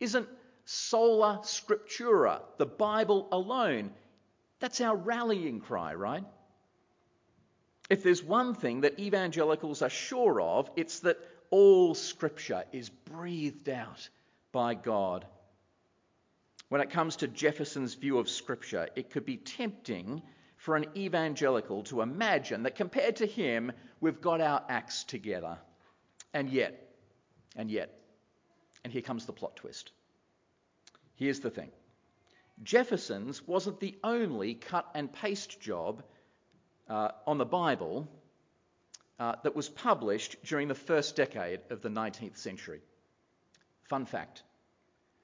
Isn't 0.00 0.28
sola 0.64 1.40
scriptura, 1.44 2.42
the 2.58 2.66
Bible 2.66 3.28
alone, 3.32 3.90
that's 4.60 4.80
our 4.80 4.96
rallying 4.96 5.60
cry, 5.60 5.94
right? 5.94 6.24
If 7.90 8.02
there's 8.02 8.22
one 8.22 8.54
thing 8.54 8.82
that 8.82 8.98
evangelicals 8.98 9.82
are 9.82 9.90
sure 9.90 10.40
of, 10.40 10.70
it's 10.76 11.00
that 11.00 11.18
all 11.50 11.94
Scripture 11.94 12.64
is 12.72 12.90
breathed 12.90 13.68
out 13.68 14.08
by 14.52 14.74
God. 14.74 15.24
When 16.68 16.82
it 16.82 16.90
comes 16.90 17.16
to 17.16 17.28
Jefferson's 17.28 17.94
view 17.94 18.18
of 18.18 18.28
Scripture, 18.28 18.88
it 18.94 19.10
could 19.10 19.24
be 19.24 19.38
tempting 19.38 20.22
for 20.58 20.76
an 20.76 20.86
evangelical 20.96 21.84
to 21.84 22.02
imagine 22.02 22.64
that 22.64 22.74
compared 22.74 23.16
to 23.16 23.26
him, 23.26 23.72
we've 24.00 24.20
got 24.20 24.40
our 24.40 24.62
acts 24.68 25.04
together. 25.04 25.56
And 26.34 26.50
yet, 26.50 26.94
and 27.56 27.70
yet, 27.70 27.98
and 28.84 28.92
here 28.92 29.02
comes 29.02 29.24
the 29.24 29.32
plot 29.32 29.56
twist. 29.56 29.92
Here's 31.14 31.40
the 31.40 31.50
thing 31.50 31.70
Jefferson's 32.62 33.46
wasn't 33.46 33.80
the 33.80 33.96
only 34.02 34.54
cut 34.54 34.88
and 34.94 35.12
paste 35.12 35.60
job 35.60 36.02
uh, 36.88 37.10
on 37.26 37.38
the 37.38 37.44
Bible 37.44 38.08
uh, 39.18 39.36
that 39.42 39.54
was 39.54 39.68
published 39.68 40.36
during 40.44 40.68
the 40.68 40.74
first 40.74 41.16
decade 41.16 41.60
of 41.70 41.82
the 41.82 41.88
19th 41.88 42.36
century. 42.36 42.80
Fun 43.84 44.04
fact 44.04 44.42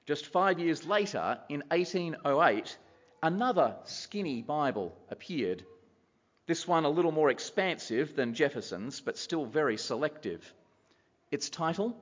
just 0.06 0.26
five 0.26 0.58
years 0.58 0.84
later, 0.84 1.38
in 1.48 1.62
1808, 1.70 2.76
another 3.22 3.76
skinny 3.84 4.42
Bible 4.42 4.94
appeared. 5.08 5.64
This 6.46 6.68
one 6.68 6.84
a 6.84 6.90
little 6.90 7.12
more 7.12 7.30
expansive 7.30 8.14
than 8.14 8.34
Jefferson's, 8.34 9.00
but 9.00 9.16
still 9.16 9.46
very 9.46 9.78
selective. 9.78 10.52
Its 11.30 11.48
title? 11.48 11.96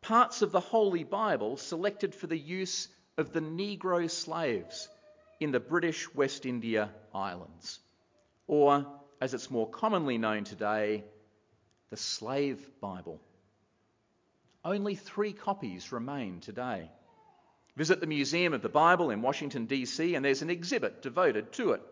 Parts 0.00 0.42
of 0.42 0.52
the 0.52 0.60
Holy 0.60 1.02
Bible 1.02 1.56
selected 1.56 2.14
for 2.14 2.28
the 2.28 2.38
use 2.38 2.88
of 3.18 3.32
the 3.32 3.40
Negro 3.40 4.10
slaves 4.10 4.88
in 5.40 5.52
the 5.52 5.60
British 5.60 6.12
West 6.14 6.46
India 6.46 6.90
Islands, 7.14 7.80
or 8.46 8.86
as 9.20 9.34
it's 9.34 9.50
more 9.50 9.68
commonly 9.68 10.18
known 10.18 10.44
today, 10.44 11.04
the 11.90 11.96
Slave 11.96 12.66
Bible. 12.80 13.20
Only 14.64 14.94
three 14.94 15.32
copies 15.32 15.92
remain 15.92 16.40
today. 16.40 16.90
Visit 17.76 18.00
the 18.00 18.06
Museum 18.06 18.52
of 18.52 18.62
the 18.62 18.68
Bible 18.68 19.10
in 19.10 19.22
Washington, 19.22 19.66
D.C., 19.66 20.14
and 20.14 20.24
there's 20.24 20.42
an 20.42 20.50
exhibit 20.50 21.02
devoted 21.02 21.52
to 21.54 21.72
it. 21.72 21.82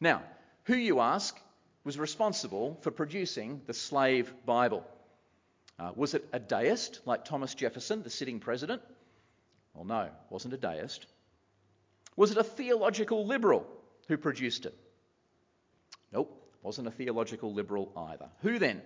Now, 0.00 0.22
who, 0.64 0.74
you 0.74 1.00
ask, 1.00 1.38
was 1.84 1.98
responsible 1.98 2.78
for 2.82 2.90
producing 2.90 3.62
the 3.66 3.74
Slave 3.74 4.32
Bible? 4.44 4.84
Uh, 5.78 5.92
was 5.94 6.14
it 6.14 6.26
a 6.32 6.38
deist 6.38 7.00
like 7.04 7.24
Thomas 7.24 7.54
Jefferson, 7.54 8.02
the 8.02 8.10
sitting 8.10 8.40
president? 8.40 8.82
Well, 9.74 9.84
no, 9.84 10.08
wasn't 10.30 10.54
a 10.54 10.58
deist. 10.58 11.06
Was 12.16 12.30
it 12.30 12.38
a 12.38 12.44
theological 12.44 13.26
liberal 13.26 13.66
who 14.08 14.16
produced 14.16 14.66
it? 14.66 14.74
Nope, 16.12 16.40
wasn't 16.62 16.88
a 16.88 16.92
theological 16.92 17.52
liberal 17.52 17.92
either. 17.96 18.28
Who 18.42 18.58
then? 18.58 18.82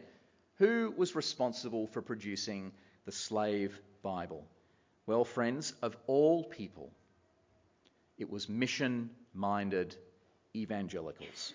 Who 0.56 0.92
was 0.96 1.14
responsible 1.14 1.86
for 1.86 2.02
producing 2.02 2.72
the 3.04 3.12
slave 3.12 3.78
Bible? 4.02 4.44
Well, 5.06 5.24
friends, 5.24 5.74
of 5.82 5.96
all 6.06 6.44
people, 6.44 6.90
it 8.16 8.28
was 8.30 8.48
mission 8.48 9.10
minded 9.34 9.94
evangelicals. 10.56 11.54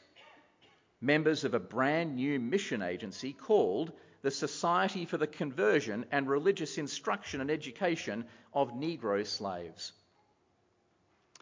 Members 1.01 1.43
of 1.43 1.53
a 1.53 1.59
brand 1.59 2.15
new 2.15 2.39
mission 2.39 2.81
agency 2.81 3.33
called 3.33 3.91
the 4.23 4.31
Society 4.31 5.05
for 5.05 5.17
the 5.17 5.27
Conversion 5.27 6.05
and 6.09 6.29
Religious 6.29 6.77
Instruction 6.77 7.41
and 7.41 7.51
Education 7.51 8.25
of 8.53 8.71
Negro 8.71 9.27
Slaves. 9.27 9.91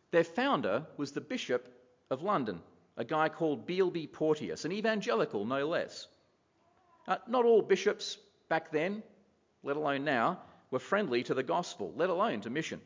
Their 0.09 0.23
founder 0.23 0.87
was 0.97 1.11
the 1.11 1.21
Bishop 1.21 1.71
of 2.09 2.23
London, 2.23 2.59
a 2.97 3.05
guy 3.05 3.29
called 3.29 3.67
Beilby 3.67 4.11
Porteus, 4.11 4.65
an 4.65 4.71
evangelical 4.71 5.45
no 5.45 5.67
less. 5.67 6.07
Uh, 7.07 7.17
not 7.27 7.45
all 7.45 7.61
bishops 7.61 8.17
back 8.49 8.71
then, 8.71 9.03
let 9.61 9.77
alone 9.77 10.03
now, 10.03 10.39
were 10.71 10.79
friendly 10.79 11.21
to 11.23 11.35
the 11.35 11.43
gospel, 11.43 11.93
let 11.95 12.09
alone 12.09 12.41
to 12.41 12.49
mission. 12.49 12.81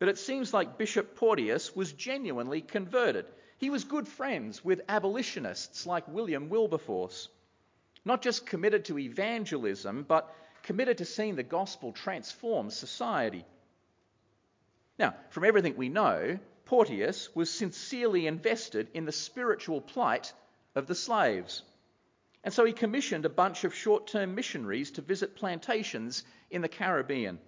But 0.00 0.08
it 0.08 0.18
seems 0.18 0.52
like 0.52 0.78
Bishop 0.78 1.14
Porteus 1.14 1.76
was 1.76 1.92
genuinely 1.92 2.60
converted. 2.60 3.26
He 3.58 3.70
was 3.70 3.84
good 3.84 4.08
friends 4.08 4.64
with 4.64 4.82
abolitionists 4.88 5.86
like 5.86 6.08
William 6.08 6.48
Wilberforce 6.48 7.28
not 8.06 8.22
just 8.22 8.46
committed 8.46 8.84
to 8.84 9.00
evangelism, 9.00 10.04
but 10.04 10.32
committed 10.62 10.98
to 10.98 11.04
seeing 11.04 11.34
the 11.34 11.42
gospel 11.42 11.92
transform 11.92 12.70
society. 12.70 13.44
Now, 14.96 15.14
from 15.30 15.44
everything 15.44 15.76
we 15.76 15.88
know, 15.88 16.38
Porteus 16.66 17.34
was 17.34 17.50
sincerely 17.50 18.28
invested 18.28 18.88
in 18.94 19.06
the 19.06 19.12
spiritual 19.12 19.80
plight 19.80 20.32
of 20.76 20.86
the 20.86 20.94
slaves. 20.94 21.62
And 22.44 22.54
so 22.54 22.64
he 22.64 22.72
commissioned 22.72 23.24
a 23.24 23.28
bunch 23.28 23.64
of 23.64 23.74
short 23.74 24.06
term 24.06 24.36
missionaries 24.36 24.92
to 24.92 25.02
visit 25.02 25.34
plantations 25.34 26.22
in 26.48 26.62
the 26.62 26.68
Caribbean. 26.68 27.40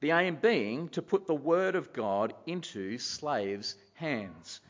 The 0.00 0.10
aim 0.10 0.36
being 0.42 0.88
to 0.90 1.00
put 1.02 1.28
the 1.28 1.34
word 1.34 1.76
of 1.76 1.92
God 1.92 2.34
into 2.44 2.98
slaves' 2.98 3.76
hands. 3.94 4.60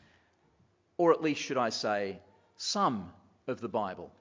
Or 0.95 1.11
at 1.11 1.23
least, 1.23 1.41
should 1.41 1.57
I 1.57 1.69
say, 1.69 2.19
some 2.55 3.11
of 3.47 3.59
the 3.59 3.67
Bible 3.67 4.11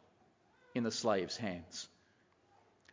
in 0.76 0.84
the 0.84 0.90
slave's 0.90 1.36
hands. 1.36 1.88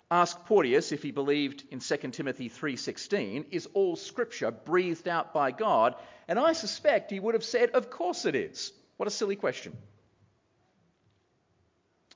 Ask 0.10 0.46
Porteus 0.46 0.92
if 0.92 1.04
he 1.04 1.12
believed 1.12 1.64
in 1.70 1.80
2 1.80 2.12
Timothy 2.12 2.50
3:16 2.50 3.46
is 3.52 3.68
all 3.74 3.96
scripture 3.96 4.52
breathed 4.52 5.08
out 5.08 5.34
by 5.34 5.52
God, 5.52 5.96
and 6.28 6.40
I 6.40 6.54
suspect 6.54 7.12
he 7.12 7.20
would 7.20 7.34
have 7.34 7.44
said 7.44 7.72
of 7.72 7.90
course 7.90 8.26
it 8.26 8.36
is. 8.36 8.72
What 8.98 9.08
a 9.08 9.12
silly 9.12 9.36
question. 9.36 9.76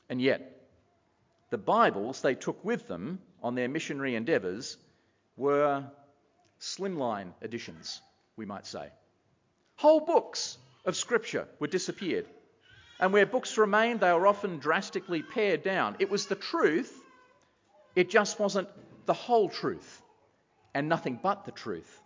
And 0.09 0.21
yet, 0.21 0.69
the 1.49 1.57
Bibles 1.57 2.21
they 2.21 2.35
took 2.35 2.63
with 2.63 2.87
them 2.87 3.19
on 3.43 3.55
their 3.55 3.67
missionary 3.67 4.15
endeavours 4.15 4.77
were 5.35 5.83
slimline 6.59 7.33
editions, 7.41 8.01
we 8.35 8.45
might 8.45 8.65
say. 8.65 8.89
Whole 9.75 10.01
books 10.01 10.57
of 10.85 10.95
scripture 10.95 11.47
were 11.59 11.67
disappeared. 11.67 12.27
And 12.99 13.13
where 13.13 13.25
books 13.25 13.57
remained, 13.57 13.99
they 13.99 14.11
were 14.11 14.27
often 14.27 14.57
drastically 14.57 15.21
pared 15.21 15.63
down. 15.63 15.95
It 15.99 16.09
was 16.09 16.25
the 16.25 16.35
truth, 16.35 17.03
it 17.95 18.09
just 18.09 18.39
wasn't 18.39 18.69
the 19.05 19.13
whole 19.13 19.49
truth, 19.49 20.01
and 20.73 20.89
nothing 20.89 21.19
but 21.21 21.45
the 21.45 21.51
truth. 21.51 22.01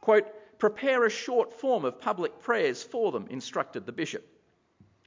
Quote, 0.00 0.26
prepare 0.58 1.04
a 1.04 1.10
short 1.10 1.52
form 1.52 1.84
of 1.84 2.00
public 2.00 2.40
prayers 2.40 2.82
for 2.82 3.12
them, 3.12 3.26
instructed 3.30 3.86
the 3.86 3.92
bishop, 3.92 4.26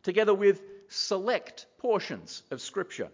together 0.03 0.33
with 0.33 0.61
select 0.87 1.65
portions 1.77 2.43
of 2.51 2.61
Scripture, 2.61 3.09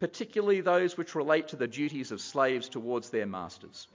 particularly 0.00 0.60
those 0.60 0.96
which 0.96 1.14
relate 1.14 1.48
to 1.48 1.56
the 1.56 1.68
duties 1.68 2.10
of 2.10 2.20
slaves 2.20 2.68
towards 2.68 3.10
their 3.10 3.26
masters. 3.26 3.88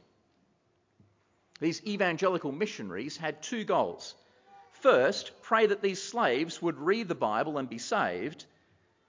These 1.60 1.86
evangelical 1.86 2.52
missionaries 2.52 3.18
had 3.18 3.44
two 3.44 3.64
goals 3.64 4.16
First, 4.82 5.32
pray 5.42 5.68
that 5.68 5.82
these 5.82 6.02
slaves 6.02 6.62
would 6.62 6.78
read 6.78 7.08
the 7.08 7.16
Bible 7.16 7.58
and 7.58 7.70
be 7.70 7.78
saved. 7.78 8.46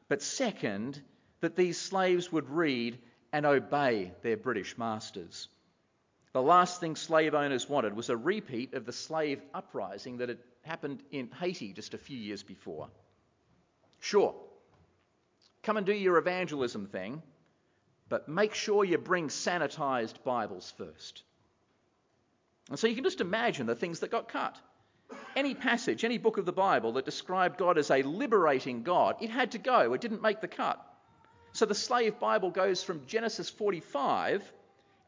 But 0.08 0.22
second, 0.22 1.00
that 1.40 1.56
these 1.56 1.78
slaves 1.78 2.30
would 2.30 2.48
read 2.48 2.98
and 3.32 3.46
obey 3.46 4.12
their 4.22 4.36
British 4.36 4.76
masters. 4.76 5.48
The 6.32 6.42
last 6.42 6.80
thing 6.80 6.96
slave 6.96 7.34
owners 7.34 7.68
wanted 7.68 7.94
was 7.94 8.10
a 8.10 8.16
repeat 8.16 8.74
of 8.74 8.84
the 8.84 8.92
slave 8.92 9.40
uprising 9.54 10.18
that 10.18 10.28
had 10.28 10.38
happened 10.62 11.02
in 11.10 11.30
Haiti 11.40 11.72
just 11.72 11.94
a 11.94 11.98
few 11.98 12.18
years 12.18 12.42
before. 12.42 12.88
Sure, 14.00 14.34
come 15.62 15.76
and 15.76 15.86
do 15.86 15.92
your 15.92 16.18
evangelism 16.18 16.86
thing, 16.86 17.22
but 18.08 18.28
make 18.28 18.54
sure 18.54 18.84
you 18.84 18.98
bring 18.98 19.28
sanitized 19.28 20.22
Bibles 20.24 20.72
first. 20.76 21.22
And 22.68 22.78
so 22.78 22.86
you 22.86 22.94
can 22.94 23.04
just 23.04 23.20
imagine 23.20 23.66
the 23.66 23.74
things 23.74 24.00
that 24.00 24.10
got 24.10 24.28
cut. 24.28 24.56
Any 25.34 25.54
passage, 25.54 26.04
any 26.04 26.18
book 26.18 26.36
of 26.36 26.46
the 26.46 26.52
Bible 26.52 26.92
that 26.92 27.04
described 27.04 27.58
God 27.58 27.78
as 27.78 27.90
a 27.90 28.02
liberating 28.02 28.82
God, 28.82 29.16
it 29.20 29.30
had 29.30 29.52
to 29.52 29.58
go. 29.58 29.92
It 29.94 30.00
didn't 30.00 30.22
make 30.22 30.40
the 30.40 30.48
cut. 30.48 30.78
So 31.52 31.66
the 31.66 31.74
slave 31.74 32.18
Bible 32.18 32.50
goes 32.50 32.82
from 32.82 33.06
Genesis 33.06 33.48
45 33.48 34.50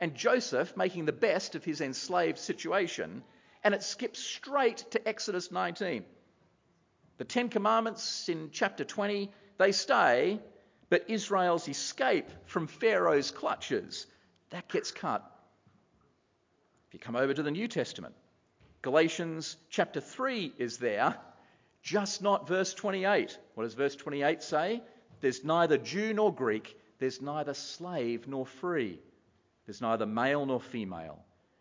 and 0.01 0.15
Joseph 0.15 0.77
making 0.77 1.05
the 1.05 1.13
best 1.13 1.55
of 1.55 1.65
his 1.65 1.81
enslaved 1.81 2.39
situation, 2.39 3.23
and 3.63 3.75
it 3.75 3.83
skips 3.83 4.19
straight 4.19 4.79
to 4.91 5.09
Exodus 5.09 5.51
19. 5.51 6.05
The 7.17 7.25
Ten 7.25 7.49
Commandments 7.49 8.29
in 8.29 8.51
chapter 8.51 8.85
20, 8.85 9.31
they 9.57 9.73
stay, 9.73 10.41
but 10.91 11.09
Israel's 11.09 11.69
escape 11.69 12.29
from 12.47 12.67
Pharaoh's 12.67 13.31
clutches, 13.31 14.07
that 14.51 14.69
gets 14.69 14.91
cut. 14.91 15.23
If 16.89 16.95
you 16.95 16.99
come 16.99 17.17
over 17.17 17.33
to 17.33 17.43
the 17.43 17.51
New 17.51 17.69
Testament, 17.69 18.15
Galatians 18.85 19.57
chapter 19.71 19.99
3 19.99 20.53
is 20.59 20.77
there, 20.77 21.17
just 21.83 22.21
not 22.21 22.47
verse 22.47 22.75
28. 22.75 23.39
What 23.55 23.65
does 23.65 23.73
verse 23.73 23.97
28 23.97 24.43
say? 24.43 24.83
There's 25.23 25.43
neither 25.43 25.79
Jew 25.79 26.13
nor 26.13 26.35
Greek, 26.35 26.79
there's 26.99 27.23
neither 27.23 27.55
slave 27.55 28.29
nor 28.29 28.45
free, 28.45 28.99
there's 29.65 29.81
neither 29.81 30.05
male 30.05 30.45
nor 30.45 30.61
female, 30.61 31.19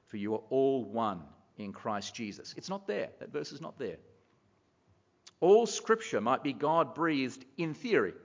for 0.07 0.17
you 0.17 0.33
are 0.35 0.41
all 0.49 0.83
one 0.83 1.21
in 1.57 1.71
Christ 1.71 2.13
Jesus. 2.13 2.53
It's 2.57 2.67
not 2.67 2.87
there. 2.87 3.07
That 3.19 3.31
verse 3.31 3.53
is 3.53 3.61
not 3.61 3.79
there. 3.79 3.99
All 5.39 5.65
scripture 5.65 6.19
might 6.19 6.43
be 6.43 6.51
God 6.51 6.93
breathed 6.93 7.45
in 7.57 7.73
theory, 7.73 8.15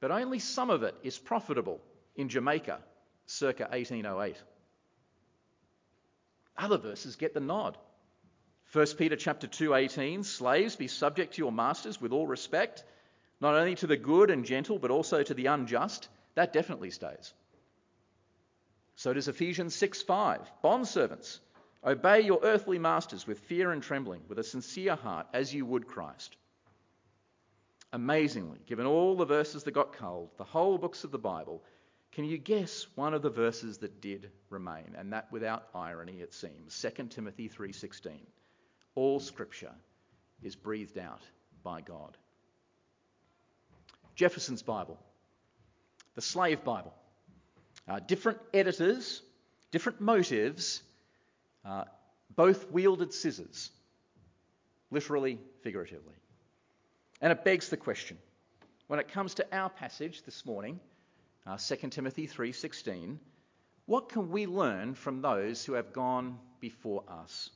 but 0.00 0.10
only 0.10 0.40
some 0.40 0.70
of 0.70 0.82
it 0.82 0.96
is 1.04 1.16
profitable 1.16 1.80
in 2.16 2.28
Jamaica 2.28 2.80
circa 3.26 3.68
1808. 3.70 4.34
Other 6.58 6.76
verses 6.76 7.16
get 7.16 7.32
the 7.32 7.40
nod. 7.40 7.78
1 8.72 8.86
Peter 8.98 9.16
chapter 9.16 9.46
2:18 9.46 10.24
Slaves 10.24 10.76
be 10.76 10.88
subject 10.88 11.34
to 11.34 11.42
your 11.42 11.52
masters 11.52 12.00
with 12.00 12.12
all 12.12 12.26
respect 12.26 12.84
not 13.40 13.54
only 13.54 13.76
to 13.76 13.86
the 13.86 13.96
good 13.96 14.30
and 14.30 14.44
gentle, 14.44 14.78
but 14.78 14.90
also 14.90 15.22
to 15.22 15.34
the 15.34 15.46
unjust, 15.46 16.08
that 16.34 16.52
definitely 16.52 16.90
stays. 16.90 17.32
So 18.96 19.12
does 19.12 19.28
Ephesians 19.28 19.76
6 19.76 20.02
5. 20.02 20.50
Bondservants, 20.62 21.38
obey 21.84 22.22
your 22.22 22.40
earthly 22.42 22.78
masters 22.78 23.26
with 23.26 23.38
fear 23.38 23.70
and 23.70 23.82
trembling, 23.82 24.22
with 24.26 24.40
a 24.40 24.44
sincere 24.44 24.96
heart, 24.96 25.28
as 25.32 25.54
you 25.54 25.64
would 25.64 25.86
Christ. 25.86 26.36
Amazingly, 27.92 28.58
given 28.66 28.86
all 28.86 29.16
the 29.16 29.24
verses 29.24 29.62
that 29.64 29.70
got 29.70 29.92
culled, 29.92 30.36
the 30.36 30.44
whole 30.44 30.78
books 30.78 31.04
of 31.04 31.12
the 31.12 31.18
Bible, 31.18 31.62
can 32.12 32.24
you 32.24 32.38
guess 32.38 32.86
one 32.94 33.14
of 33.14 33.22
the 33.22 33.30
verses 33.30 33.78
that 33.78 34.00
did 34.00 34.30
remain? 34.50 34.94
And 34.96 35.12
that 35.12 35.30
without 35.30 35.68
irony, 35.74 36.20
it 36.20 36.32
seems. 36.32 36.74
2 36.74 37.10
Timothy 37.10 37.48
3:16. 37.48 38.26
All 38.94 39.20
scripture 39.20 39.74
is 40.42 40.56
breathed 40.56 40.98
out 40.98 41.22
by 41.62 41.80
God. 41.80 42.16
Jefferson's 44.14 44.62
Bible, 44.62 44.98
the 46.14 46.20
Slave 46.20 46.64
Bible. 46.64 46.94
Uh, 47.86 48.00
different 48.00 48.38
editors, 48.52 49.22
different 49.70 50.00
motives, 50.00 50.82
uh, 51.64 51.84
both 52.34 52.70
wielded 52.70 53.14
scissors, 53.14 53.70
literally, 54.90 55.38
figuratively. 55.62 56.14
And 57.20 57.32
it 57.32 57.44
begs 57.44 57.68
the 57.68 57.76
question 57.76 58.18
when 58.88 58.98
it 58.98 59.08
comes 59.08 59.34
to 59.34 59.46
our 59.52 59.70
passage 59.70 60.22
this 60.22 60.44
morning, 60.44 60.80
uh, 61.48 61.56
2 61.56 61.88
Timothy 61.88 62.26
3:16, 62.26 63.18
what 63.86 64.10
can 64.10 64.30
we 64.30 64.44
learn 64.46 64.94
from 64.94 65.22
those 65.22 65.64
who 65.64 65.72
have 65.72 65.94
gone 65.94 66.38
before 66.60 67.02
us? 67.08 67.48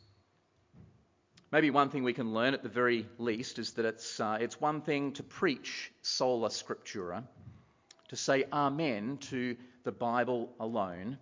Maybe 1.51 1.69
one 1.69 1.91
thing 1.91 2.03
we 2.03 2.15
can 2.15 2.33
learn 2.33 2.55
at 2.55 2.63
the 2.63 2.71
very 2.71 3.07
least 3.19 3.59
is 3.59 3.73
that 3.73 3.85
it's, 3.85 4.19
uh, 4.19 4.39
it's 4.41 4.59
one 4.59 4.81
thing 4.81 5.13
to 5.13 5.23
preach 5.23 5.93
sola 6.01 6.49
scriptura, 6.49 7.23
to 8.09 8.17
say 8.17 8.45
amen 8.51 9.19
to 9.29 9.57
the 9.85 9.93
Bible 9.93 10.55
alone. 10.59 11.19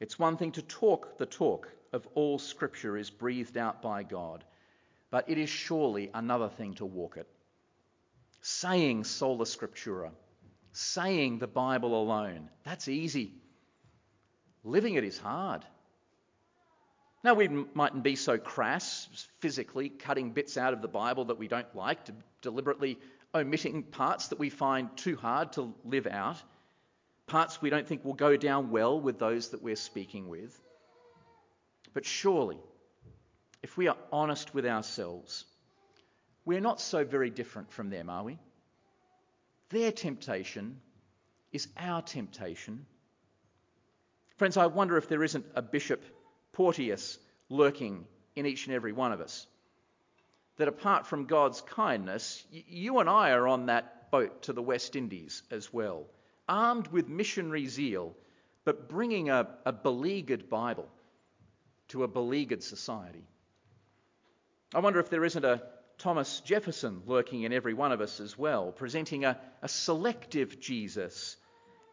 It's 0.00 0.18
one 0.18 0.38
thing 0.38 0.52
to 0.52 0.62
talk 0.62 1.18
the 1.18 1.26
talk 1.26 1.68
of 1.92 2.08
all 2.14 2.38
scripture 2.38 2.96
is 2.96 3.10
breathed 3.10 3.58
out 3.58 3.82
by 3.82 4.02
God, 4.02 4.44
but 5.10 5.28
it 5.28 5.36
is 5.36 5.50
surely 5.50 6.10
another 6.14 6.48
thing 6.48 6.72
to 6.74 6.86
walk 6.86 7.18
it. 7.18 7.28
Saying 8.40 9.04
sola 9.04 9.44
scriptura, 9.44 10.10
saying 10.76 11.38
the 11.38 11.46
Bible 11.46 12.00
alone, 12.00 12.50
that's 12.64 12.88
easy. 12.88 13.32
Living 14.62 14.94
it 14.94 15.04
is 15.04 15.18
hard. 15.18 15.64
Now, 17.24 17.34
we 17.34 17.48
mightn't 17.48 18.04
be 18.04 18.14
so 18.14 18.36
crass, 18.36 19.08
physically 19.40 19.88
cutting 19.88 20.32
bits 20.32 20.56
out 20.56 20.74
of 20.74 20.82
the 20.82 20.88
Bible 20.88 21.26
that 21.26 21.38
we 21.38 21.48
don't 21.48 21.74
like, 21.74 22.04
to 22.04 22.14
deliberately 22.42 22.98
omitting 23.34 23.82
parts 23.82 24.28
that 24.28 24.38
we 24.38 24.50
find 24.50 24.94
too 24.96 25.16
hard 25.16 25.52
to 25.54 25.74
live 25.84 26.06
out, 26.06 26.40
parts 27.26 27.60
we 27.60 27.70
don't 27.70 27.86
think 27.88 28.04
will 28.04 28.12
go 28.12 28.36
down 28.36 28.70
well 28.70 29.00
with 29.00 29.18
those 29.18 29.48
that 29.50 29.62
we're 29.62 29.76
speaking 29.76 30.28
with. 30.28 30.56
But 31.94 32.04
surely, 32.04 32.58
if 33.62 33.76
we 33.76 33.88
are 33.88 33.96
honest 34.12 34.54
with 34.54 34.66
ourselves, 34.66 35.44
we're 36.44 36.60
not 36.60 36.80
so 36.80 37.04
very 37.04 37.30
different 37.30 37.72
from 37.72 37.88
them, 37.88 38.10
are 38.10 38.22
we? 38.22 38.38
Their 39.70 39.92
temptation 39.92 40.80
is 41.52 41.68
our 41.76 42.02
temptation. 42.02 42.86
Friends, 44.36 44.56
I 44.56 44.66
wonder 44.66 44.96
if 44.96 45.08
there 45.08 45.24
isn't 45.24 45.46
a 45.54 45.62
bishop 45.62 46.02
Porteus 46.52 47.18
lurking 47.48 48.06
in 48.34 48.46
each 48.46 48.66
and 48.66 48.74
every 48.74 48.92
one 48.92 49.12
of 49.12 49.20
us. 49.20 49.46
That 50.56 50.68
apart 50.68 51.06
from 51.06 51.26
God's 51.26 51.60
kindness, 51.60 52.44
you 52.50 52.98
and 52.98 53.10
I 53.10 53.30
are 53.30 53.48
on 53.48 53.66
that 53.66 54.10
boat 54.10 54.42
to 54.42 54.52
the 54.52 54.62
West 54.62 54.96
Indies 54.96 55.42
as 55.50 55.72
well, 55.72 56.06
armed 56.48 56.88
with 56.88 57.08
missionary 57.08 57.66
zeal, 57.66 58.16
but 58.64 58.88
bringing 58.88 59.30
a, 59.30 59.48
a 59.64 59.72
beleaguered 59.72 60.48
Bible 60.48 60.88
to 61.88 62.04
a 62.04 62.08
beleaguered 62.08 62.62
society. 62.62 63.24
I 64.74 64.80
wonder 64.80 65.00
if 65.00 65.10
there 65.10 65.24
isn't 65.24 65.44
a 65.44 65.62
Thomas 65.98 66.40
Jefferson 66.40 67.02
lurking 67.06 67.42
in 67.42 67.52
every 67.52 67.74
one 67.74 67.92
of 67.92 68.00
us 68.00 68.20
as 68.20 68.36
well, 68.36 68.70
presenting 68.70 69.24
a, 69.24 69.38
a 69.62 69.68
selective 69.68 70.60
Jesus, 70.60 71.36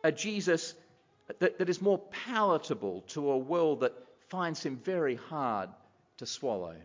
a 0.04 0.12
Jesus 0.12 0.76
that, 1.40 1.58
that 1.58 1.70
is 1.70 1.82
more 1.82 2.00
palatable 2.26 3.02
to 3.10 3.32
a 3.32 3.38
world 3.38 3.80
that 3.82 3.94
finds 4.30 4.62
him 4.64 4.78
very 4.78 5.16
hard 5.16 5.70
to 6.18 6.26
swallow. 6.26 6.76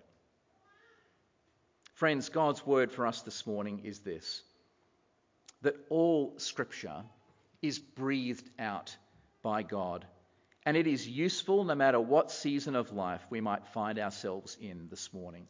Friends, 1.94 2.28
God's 2.28 2.64
word 2.64 2.92
for 2.92 3.06
us 3.06 3.22
this 3.22 3.46
morning 3.46 3.80
is 3.84 4.00
this 4.00 4.42
that 5.62 5.74
all 5.88 6.34
scripture 6.38 7.02
is 7.62 7.80
breathed 7.80 8.48
out 8.60 8.96
by 9.42 9.64
God, 9.64 10.06
and 10.64 10.76
it 10.76 10.86
is 10.86 11.08
useful 11.08 11.64
no 11.64 11.74
matter 11.74 11.98
what 11.98 12.30
season 12.30 12.76
of 12.76 12.92
life 12.92 13.22
we 13.28 13.40
might 13.40 13.66
find 13.66 13.98
ourselves 13.98 14.56
in 14.60 14.86
this 14.88 15.12
morning. 15.12 15.48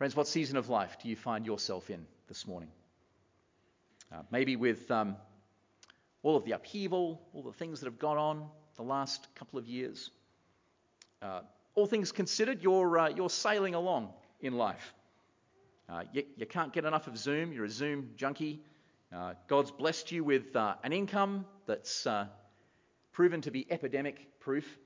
Friends, 0.00 0.16
what 0.16 0.26
season 0.26 0.56
of 0.56 0.70
life 0.70 0.96
do 1.02 1.10
you 1.10 1.14
find 1.14 1.44
yourself 1.44 1.90
in 1.90 2.06
this 2.26 2.46
morning? 2.46 2.70
Uh, 4.10 4.22
maybe 4.30 4.56
with 4.56 4.90
um, 4.90 5.14
all 6.22 6.36
of 6.36 6.46
the 6.46 6.52
upheaval, 6.52 7.20
all 7.34 7.42
the 7.42 7.52
things 7.52 7.80
that 7.80 7.86
have 7.86 7.98
gone 7.98 8.16
on, 8.16 8.48
the 8.76 8.82
last 8.82 9.26
couple 9.34 9.58
of 9.58 9.66
years. 9.66 10.10
Uh, 11.20 11.42
all 11.74 11.84
things 11.84 12.12
considered, 12.12 12.62
you're, 12.62 12.98
uh, 12.98 13.08
you're 13.10 13.28
sailing 13.28 13.74
along 13.74 14.10
in 14.40 14.54
life. 14.54 14.94
Uh, 15.86 16.04
you, 16.14 16.24
you, 16.34 16.46
can't 16.46 16.72
get 16.72 16.86
enough 16.86 17.06
of 17.06 17.18
Zoom, 17.18 17.52
you're 17.52 17.66
a 17.66 17.70
Zoom 17.70 18.12
junkie. 18.16 18.62
Uh, 19.14 19.34
God's 19.48 19.70
blessed 19.70 20.12
you 20.12 20.24
with 20.24 20.56
uh, 20.56 20.76
an 20.82 20.94
income 20.94 21.44
that's 21.66 22.06
proven 23.12 23.42
to 23.42 23.50
be 23.50 23.66
epidemic 23.70 24.40
proof. 24.40 24.78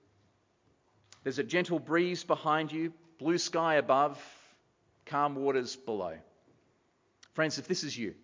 There's 1.22 1.38
a 1.38 1.44
gentle 1.44 1.78
breeze 1.78 2.24
behind 2.24 2.72
you, 2.72 2.92
blue 3.20 3.38
sky 3.38 3.76
above, 3.76 4.20
calm 5.06 5.36
waters 5.36 5.76
below. 5.76 6.16
Friends, 7.34 7.58
if 7.58 7.66
this 7.66 7.84
is 7.84 7.96
you, 7.96 8.14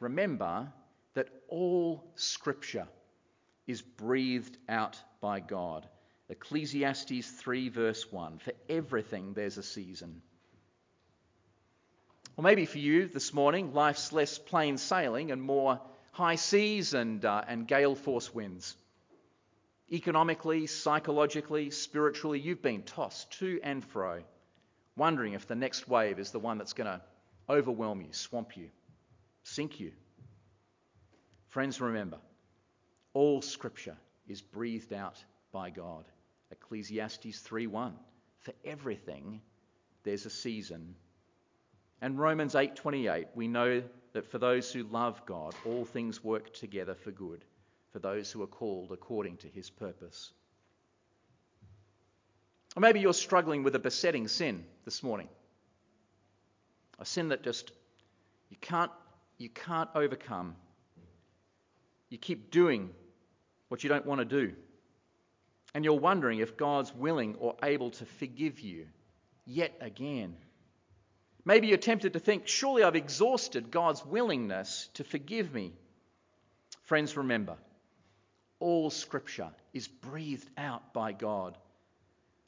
remember 0.00 0.72
that 1.14 1.28
all 1.48 2.04
Scripture 2.14 2.88
is 3.66 3.82
breathed 3.82 4.56
out 4.68 4.98
by 5.20 5.40
God. 5.40 5.86
Ecclesiastes 6.28 7.30
3, 7.30 7.68
verse 7.68 8.10
1 8.10 8.38
For 8.38 8.52
everything 8.68 9.34
there's 9.34 9.58
a 9.58 9.62
season. 9.62 10.22
Or 12.36 12.44
maybe 12.44 12.64
for 12.64 12.78
you 12.78 13.08
this 13.08 13.34
morning, 13.34 13.74
life's 13.74 14.12
less 14.12 14.38
plain 14.38 14.78
sailing 14.78 15.30
and 15.30 15.42
more 15.42 15.80
high 16.12 16.36
seas 16.36 16.94
and, 16.94 17.24
uh, 17.24 17.44
and 17.46 17.68
gale 17.68 17.94
force 17.94 18.32
winds. 18.32 18.74
Economically, 19.90 20.66
psychologically, 20.66 21.70
spiritually, 21.70 22.40
you've 22.40 22.62
been 22.62 22.82
tossed 22.82 23.38
to 23.38 23.60
and 23.62 23.84
fro, 23.84 24.22
wondering 24.96 25.32
if 25.32 25.46
the 25.46 25.54
next 25.54 25.88
wave 25.88 26.18
is 26.18 26.30
the 26.30 26.38
one 26.38 26.58
that's 26.58 26.72
going 26.72 26.86
to 26.86 27.00
overwhelm 27.48 28.00
you, 28.00 28.12
swamp 28.12 28.56
you, 28.56 28.68
sink 29.42 29.80
you. 29.80 29.92
Friends, 31.48 31.80
remember, 31.80 32.18
all 33.14 33.42
scripture 33.42 33.96
is 34.26 34.40
breathed 34.40 34.92
out 34.92 35.22
by 35.52 35.70
God. 35.70 36.04
Ecclesiastes 36.50 37.40
3:1. 37.42 37.92
For 38.40 38.52
everything 38.64 39.40
there's 40.02 40.26
a 40.26 40.30
season. 40.30 40.96
And 42.00 42.18
Romans 42.18 42.54
8:28, 42.54 43.28
we 43.34 43.48
know 43.48 43.82
that 44.12 44.26
for 44.26 44.38
those 44.38 44.72
who 44.72 44.82
love 44.84 45.24
God, 45.26 45.54
all 45.64 45.84
things 45.84 46.24
work 46.24 46.52
together 46.52 46.94
for 46.94 47.10
good, 47.12 47.44
for 47.90 47.98
those 47.98 48.30
who 48.32 48.42
are 48.42 48.48
called 48.48 48.92
according 48.92 49.36
to 49.38 49.48
his 49.48 49.70
purpose. 49.70 50.32
Or 52.76 52.80
maybe 52.80 53.00
you're 53.00 53.12
struggling 53.12 53.62
with 53.62 53.74
a 53.74 53.78
besetting 53.78 54.28
sin 54.28 54.64
this 54.84 55.02
morning. 55.02 55.28
A 56.98 57.04
sin 57.04 57.28
that 57.28 57.42
just 57.42 57.72
you 58.50 58.56
can't 58.60 58.90
you 59.38 59.48
can't 59.48 59.90
overcome. 59.94 60.56
You 62.08 62.18
keep 62.18 62.50
doing 62.50 62.90
what 63.68 63.82
you 63.82 63.88
don't 63.88 64.06
want 64.06 64.20
to 64.20 64.24
do. 64.24 64.54
And 65.74 65.84
you're 65.84 65.98
wondering 65.98 66.38
if 66.38 66.56
God's 66.56 66.94
willing 66.94 67.36
or 67.36 67.56
able 67.62 67.90
to 67.92 68.04
forgive 68.04 68.60
you 68.60 68.86
yet 69.46 69.74
again. 69.80 70.36
Maybe 71.44 71.66
you're 71.66 71.78
tempted 71.78 72.12
to 72.12 72.20
think, 72.20 72.46
surely 72.46 72.84
I've 72.84 72.94
exhausted 72.94 73.70
God's 73.70 74.04
willingness 74.04 74.88
to 74.94 75.04
forgive 75.04 75.52
me. 75.52 75.72
Friends, 76.82 77.16
remember, 77.16 77.56
all 78.60 78.90
scripture 78.90 79.48
is 79.72 79.88
breathed 79.88 80.48
out 80.56 80.92
by 80.92 81.12
God. 81.12 81.56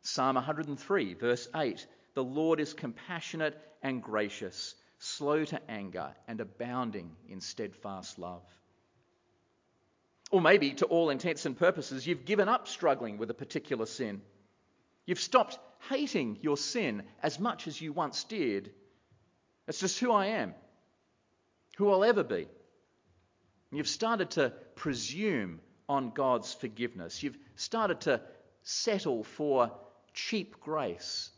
Psalm 0.07 0.35
103, 0.35 1.14
verse 1.14 1.49
8 1.55 1.87
The 2.12 2.23
Lord 2.23 2.61
is 2.61 2.75
compassionate 2.75 3.59
and 3.83 4.03
gracious, 4.03 4.75
slow 4.99 5.47
to 5.47 5.71
anger, 5.71 6.14
and 6.29 6.40
abounding 6.43 7.17
in 7.27 7.40
steadfast 7.40 8.19
love. 8.19 8.43
Or 10.31 10.43
maybe, 10.43 10.75
to 10.75 10.85
all 10.87 11.09
intents 11.09 11.47
and 11.47 11.59
purposes, 11.59 12.07
you've 12.07 12.27
given 12.27 12.51
up 12.51 12.69
struggling 12.69 13.17
with 13.17 13.31
a 13.31 13.35
particular 13.35 13.87
sin. 13.87 14.21
You've 15.07 15.21
stopped 15.21 15.59
hating 15.88 16.38
your 16.43 16.59
sin 16.59 17.05
as 17.23 17.40
much 17.40 17.67
as 17.67 17.81
you 17.81 17.95
once 17.95 18.25
did. 18.25 18.73
It's 19.67 19.81
just 19.81 19.99
who 20.01 20.12
I 20.12 20.27
am, 20.27 20.55
who 21.79 21.90
I'll 21.90 22.05
ever 22.05 22.25
be. 22.25 22.47
You've 23.73 23.88
started 23.88 24.33
to 24.33 24.53
presume 24.77 25.61
on 25.88 26.11
God's 26.11 26.53
forgiveness. 26.53 27.23
You've 27.23 27.38
started 27.57 28.03
to 28.03 28.21
settle 28.62 29.25
for 29.25 29.73
cheap 30.14 30.61
grace. 30.61 31.31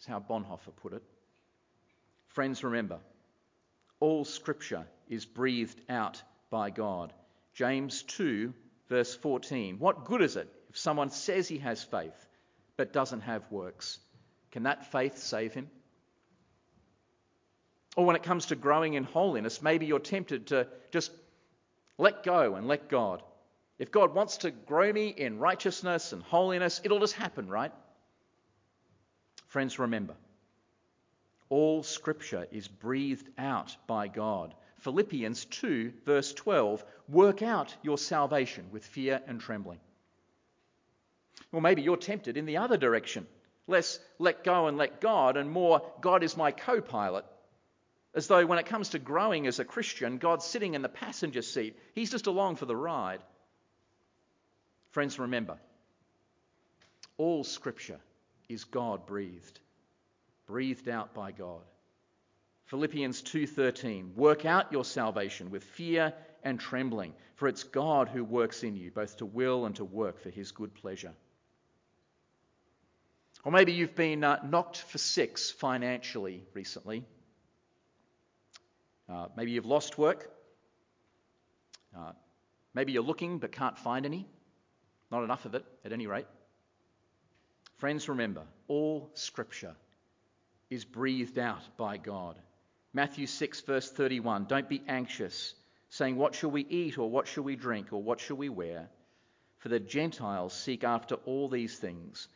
is 0.00 0.06
how 0.06 0.20
Bonhoeffer 0.20 0.74
put 0.76 0.94
it. 0.94 1.02
Friends, 2.28 2.64
remember, 2.64 2.98
all 4.00 4.24
scripture 4.24 4.86
is 5.08 5.26
breathed 5.26 5.80
out 5.88 6.22
by 6.48 6.70
God. 6.70 7.12
James 7.52 8.02
2, 8.04 8.54
verse 8.88 9.14
14. 9.14 9.78
What 9.78 10.04
good 10.04 10.22
is 10.22 10.36
it 10.36 10.48
if 10.70 10.78
someone 10.78 11.10
says 11.10 11.48
he 11.48 11.58
has 11.58 11.84
faith 11.84 12.26
but 12.76 12.92
doesn't 12.92 13.20
have 13.20 13.42
works? 13.50 13.98
Can 14.52 14.62
that 14.62 14.90
faith 14.90 15.18
save 15.18 15.52
him? 15.52 15.68
Or 17.96 18.06
when 18.06 18.16
it 18.16 18.22
comes 18.22 18.46
to 18.46 18.56
growing 18.56 18.94
in 18.94 19.04
holiness, 19.04 19.60
maybe 19.60 19.86
you're 19.86 19.98
tempted 19.98 20.46
to 20.48 20.66
just 20.90 21.10
let 21.98 22.22
go 22.22 22.54
and 22.54 22.66
let 22.66 22.88
God. 22.88 23.22
If 23.82 23.90
God 23.90 24.14
wants 24.14 24.36
to 24.36 24.52
grow 24.52 24.92
me 24.92 25.08
in 25.08 25.40
righteousness 25.40 26.12
and 26.12 26.22
holiness, 26.22 26.80
it'll 26.84 27.00
just 27.00 27.14
happen, 27.14 27.48
right? 27.48 27.72
Friends, 29.48 29.76
remember, 29.76 30.14
all 31.48 31.82
scripture 31.82 32.46
is 32.52 32.68
breathed 32.68 33.28
out 33.36 33.76
by 33.88 34.06
God. 34.06 34.54
Philippians 34.82 35.46
2, 35.46 35.94
verse 36.06 36.32
12 36.32 36.84
work 37.08 37.42
out 37.42 37.74
your 37.82 37.98
salvation 37.98 38.66
with 38.70 38.86
fear 38.86 39.20
and 39.26 39.40
trembling. 39.40 39.80
Or 41.50 41.60
maybe 41.60 41.82
you're 41.82 41.96
tempted 41.96 42.36
in 42.36 42.46
the 42.46 42.58
other 42.58 42.76
direction. 42.76 43.26
Less 43.66 43.98
let 44.20 44.44
go 44.44 44.68
and 44.68 44.78
let 44.78 45.00
God, 45.00 45.36
and 45.36 45.50
more 45.50 45.82
God 46.00 46.22
is 46.22 46.36
my 46.36 46.52
co 46.52 46.80
pilot. 46.80 47.24
As 48.14 48.28
though 48.28 48.46
when 48.46 48.60
it 48.60 48.66
comes 48.66 48.90
to 48.90 49.00
growing 49.00 49.48
as 49.48 49.58
a 49.58 49.64
Christian, 49.64 50.18
God's 50.18 50.44
sitting 50.44 50.74
in 50.74 50.82
the 50.82 50.88
passenger 50.88 51.42
seat. 51.42 51.76
He's 51.96 52.12
just 52.12 52.28
along 52.28 52.54
for 52.54 52.66
the 52.66 52.76
ride. 52.76 53.18
Friends, 54.92 55.18
remember, 55.18 55.56
all 57.16 57.44
scripture 57.44 57.98
is 58.50 58.64
God 58.64 59.06
breathed, 59.06 59.58
breathed 60.46 60.88
out 60.88 61.14
by 61.14 61.32
God. 61.32 61.62
Philippians 62.66 63.22
2:13 63.22 64.14
Work 64.14 64.44
out 64.44 64.70
your 64.70 64.84
salvation 64.84 65.50
with 65.50 65.64
fear 65.64 66.12
and 66.44 66.60
trembling, 66.60 67.14
for 67.36 67.48
it's 67.48 67.64
God 67.64 68.08
who 68.08 68.22
works 68.22 68.64
in 68.64 68.76
you 68.76 68.90
both 68.90 69.16
to 69.16 69.26
will 69.26 69.64
and 69.64 69.74
to 69.76 69.84
work 69.84 70.20
for 70.20 70.28
his 70.28 70.52
good 70.52 70.74
pleasure. 70.74 71.14
Or 73.44 73.50
maybe 73.50 73.72
you've 73.72 73.94
been 73.94 74.22
uh, 74.22 74.40
knocked 74.44 74.76
for 74.76 74.98
six 74.98 75.50
financially 75.50 76.44
recently. 76.52 77.04
Uh, 79.08 79.28
maybe 79.36 79.52
you've 79.52 79.66
lost 79.66 79.96
work. 79.96 80.30
Uh, 81.96 82.12
maybe 82.74 82.92
you're 82.92 83.02
looking 83.02 83.38
but 83.38 83.52
can't 83.52 83.78
find 83.78 84.04
any. 84.04 84.28
Not 85.12 85.24
enough 85.24 85.44
of 85.44 85.54
it, 85.54 85.64
at 85.84 85.92
any 85.92 86.06
rate. 86.06 86.26
Friends, 87.76 88.08
remember, 88.08 88.44
all 88.66 89.10
Scripture 89.12 89.76
is 90.70 90.86
breathed 90.86 91.38
out 91.38 91.62
by 91.76 91.98
God. 91.98 92.38
Matthew 92.94 93.26
6, 93.26 93.60
verse 93.60 93.90
31 93.90 94.46
Don't 94.46 94.70
be 94.70 94.82
anxious, 94.88 95.54
saying, 95.90 96.16
What 96.16 96.34
shall 96.34 96.50
we 96.50 96.62
eat, 96.62 96.96
or 96.96 97.10
what 97.10 97.28
shall 97.28 97.44
we 97.44 97.56
drink, 97.56 97.92
or 97.92 98.02
what 98.02 98.20
shall 98.20 98.38
we 98.38 98.48
wear? 98.48 98.88
For 99.58 99.68
the 99.68 99.78
Gentiles 99.78 100.54
seek 100.54 100.82
after 100.82 101.16
all 101.26 101.50
these 101.50 101.78
things, 101.78 102.26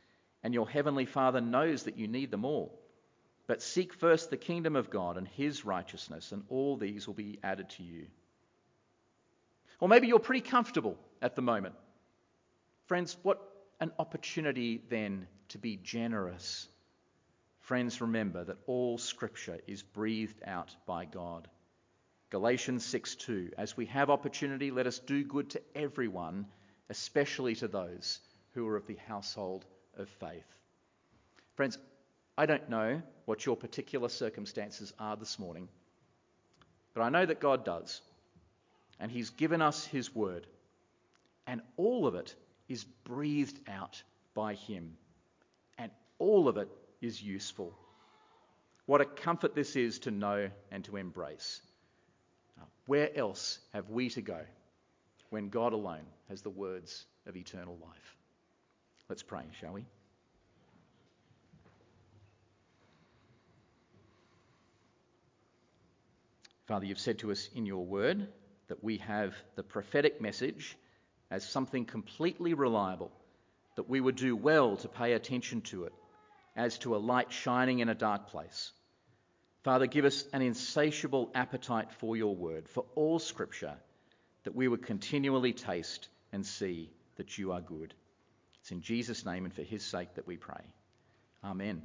and 0.43 0.53
your 0.53 0.69
heavenly 0.69 1.07
Father 1.07 1.41
knows 1.41 1.85
that 1.85 1.97
you 1.97 2.09
need 2.09 2.31
them 2.31 2.45
all. 2.45 2.79
But 3.47 3.63
seek 3.63 3.95
first 3.95 4.29
the 4.29 4.37
kingdom 4.37 4.77
of 4.77 4.91
God 4.91 5.17
and 5.17 5.27
his 5.27 5.65
righteousness, 5.65 6.31
and 6.31 6.45
all 6.51 6.77
these 6.77 7.07
will 7.07 7.15
be 7.15 7.39
added 7.43 7.71
to 7.71 7.83
you. 7.83 8.07
Or 9.81 9.89
maybe 9.89 10.09
you're 10.09 10.19
pretty 10.19 10.47
comfortable 10.47 10.99
at 11.23 11.37
the 11.37 11.43
moment. 11.43 11.75
Friends, 12.87 13.17
what 13.23 13.41
an 13.81 13.91
opportunity 13.99 14.81
then 14.89 15.27
to 15.49 15.59
be 15.59 15.77
generous. 15.77 16.69
Friends, 17.59 18.01
remember 18.01 18.45
that 18.45 18.59
all 18.67 18.97
scripture 18.97 19.59
is 19.67 19.83
breathed 19.83 20.41
out 20.45 20.75
by 20.87 21.05
God. 21.05 21.49
Galatians 22.31 22.85
6:2 22.85 23.55
As 23.59 23.77
we 23.77 23.87
have 23.87 24.09
opportunity 24.09 24.71
let 24.71 24.87
us 24.87 25.01
do 25.01 25.25
good 25.25 25.51
to 25.51 25.63
everyone, 25.75 26.47
especially 26.89 27.57
to 27.57 27.67
those 27.67 28.21
who 28.53 28.67
are 28.69 28.77
of 28.77 28.87
the 28.87 28.95
household 28.95 29.67
of 29.97 30.09
faith. 30.09 30.47
Friends, 31.57 31.79
I 32.39 32.47
don't 32.47 32.69
know 32.69 33.03
what 33.25 33.45
your 33.45 33.57
particular 33.57 34.09
circumstances 34.09 34.93
are 35.01 35.17
this 35.17 35.41
morning, 35.41 35.69
but 36.95 37.03
I 37.03 37.09
know 37.09 37.27
that 37.27 37.41
God 37.41 37.65
does. 37.65 38.01
And 39.01 39.11
He's 39.11 39.31
given 39.31 39.61
us 39.61 39.85
His 39.85 40.15
word. 40.15 40.47
And 41.49 41.63
all 41.77 42.07
of 42.07 42.15
it 42.15 42.35
is 42.69 42.85
breathed 43.05 43.59
out 43.69 44.03
by 44.35 44.55
Him. 44.55 44.97
And 45.79 45.91
all 46.19 46.49
of 46.49 46.57
it 46.57 46.69
is 47.01 47.23
useful. 47.23 47.73
What 48.87 49.01
a 49.01 49.05
comfort 49.05 49.55
this 49.55 49.77
is 49.77 49.99
to 50.01 50.11
know 50.11 50.51
and 50.71 50.85
to 50.85 50.97
embrace. 50.97 51.61
Where 52.87 53.17
else 53.17 53.59
have 53.73 53.91
we 53.91 54.11
to 54.11 54.23
go 54.23 54.41
when 55.31 55.49
God 55.49 55.73
alone 55.73 56.07
has 56.29 56.43
the 56.43 56.51
words 56.51 57.05
of 57.27 57.37
eternal 57.37 57.77
life? 57.83 58.17
Let's 59.09 59.25
pray, 59.25 59.43
shall 59.61 59.73
we? 59.73 59.85
Father, 66.67 66.87
you've 66.87 66.99
said 66.99 67.21
to 67.21 67.31
us 67.31 67.49
in 67.55 67.67
your 67.67 67.85
word 67.85 68.29
that 68.69 68.83
we 68.83 68.99
have 68.99 69.35
the 69.55 69.63
prophetic 69.63 70.21
message 70.21 70.77
as 71.31 71.49
something 71.49 71.85
completely 71.85 72.55
reliable, 72.55 73.11
that 73.77 73.89
we 73.89 74.01
would 74.01 74.17
do 74.17 74.37
well 74.37 74.77
to 74.77 74.89
pay 74.89 75.13
attention 75.13 75.61
to 75.61 75.85
it 75.85 75.93
as 76.57 76.79
to 76.79 76.97
a 76.97 76.99
light 76.99 77.33
shining 77.33 77.81
in 77.81 77.89
a 77.89 77.95
dark 77.95 78.29
place. 78.29 78.73
Father, 79.63 79.87
give 79.87 80.05
us 80.05 80.25
an 80.33 80.43
insatiable 80.43 81.31
appetite 81.35 81.93
for 81.99 82.17
your 82.17 82.35
word, 82.35 82.69
for 82.69 82.85
all 82.95 83.19
scripture, 83.19 83.75
that 84.45 84.55
we 84.55 84.69
would 84.69 84.83
continually 84.83 85.53
taste 85.53 86.09
and 86.33 86.47
see 86.47 86.91
that 87.17 87.37
you 87.37 87.53
are 87.53 87.61
good. 87.61 87.93
It's 88.61 88.71
in 88.71 88.81
Jesus' 88.81 89.27
name 89.27 89.45
and 89.45 89.53
for 89.53 89.63
his 89.63 89.85
sake 89.85 90.15
that 90.15 90.27
we 90.27 90.37
pray. 90.37 90.63
Amen. 91.45 91.83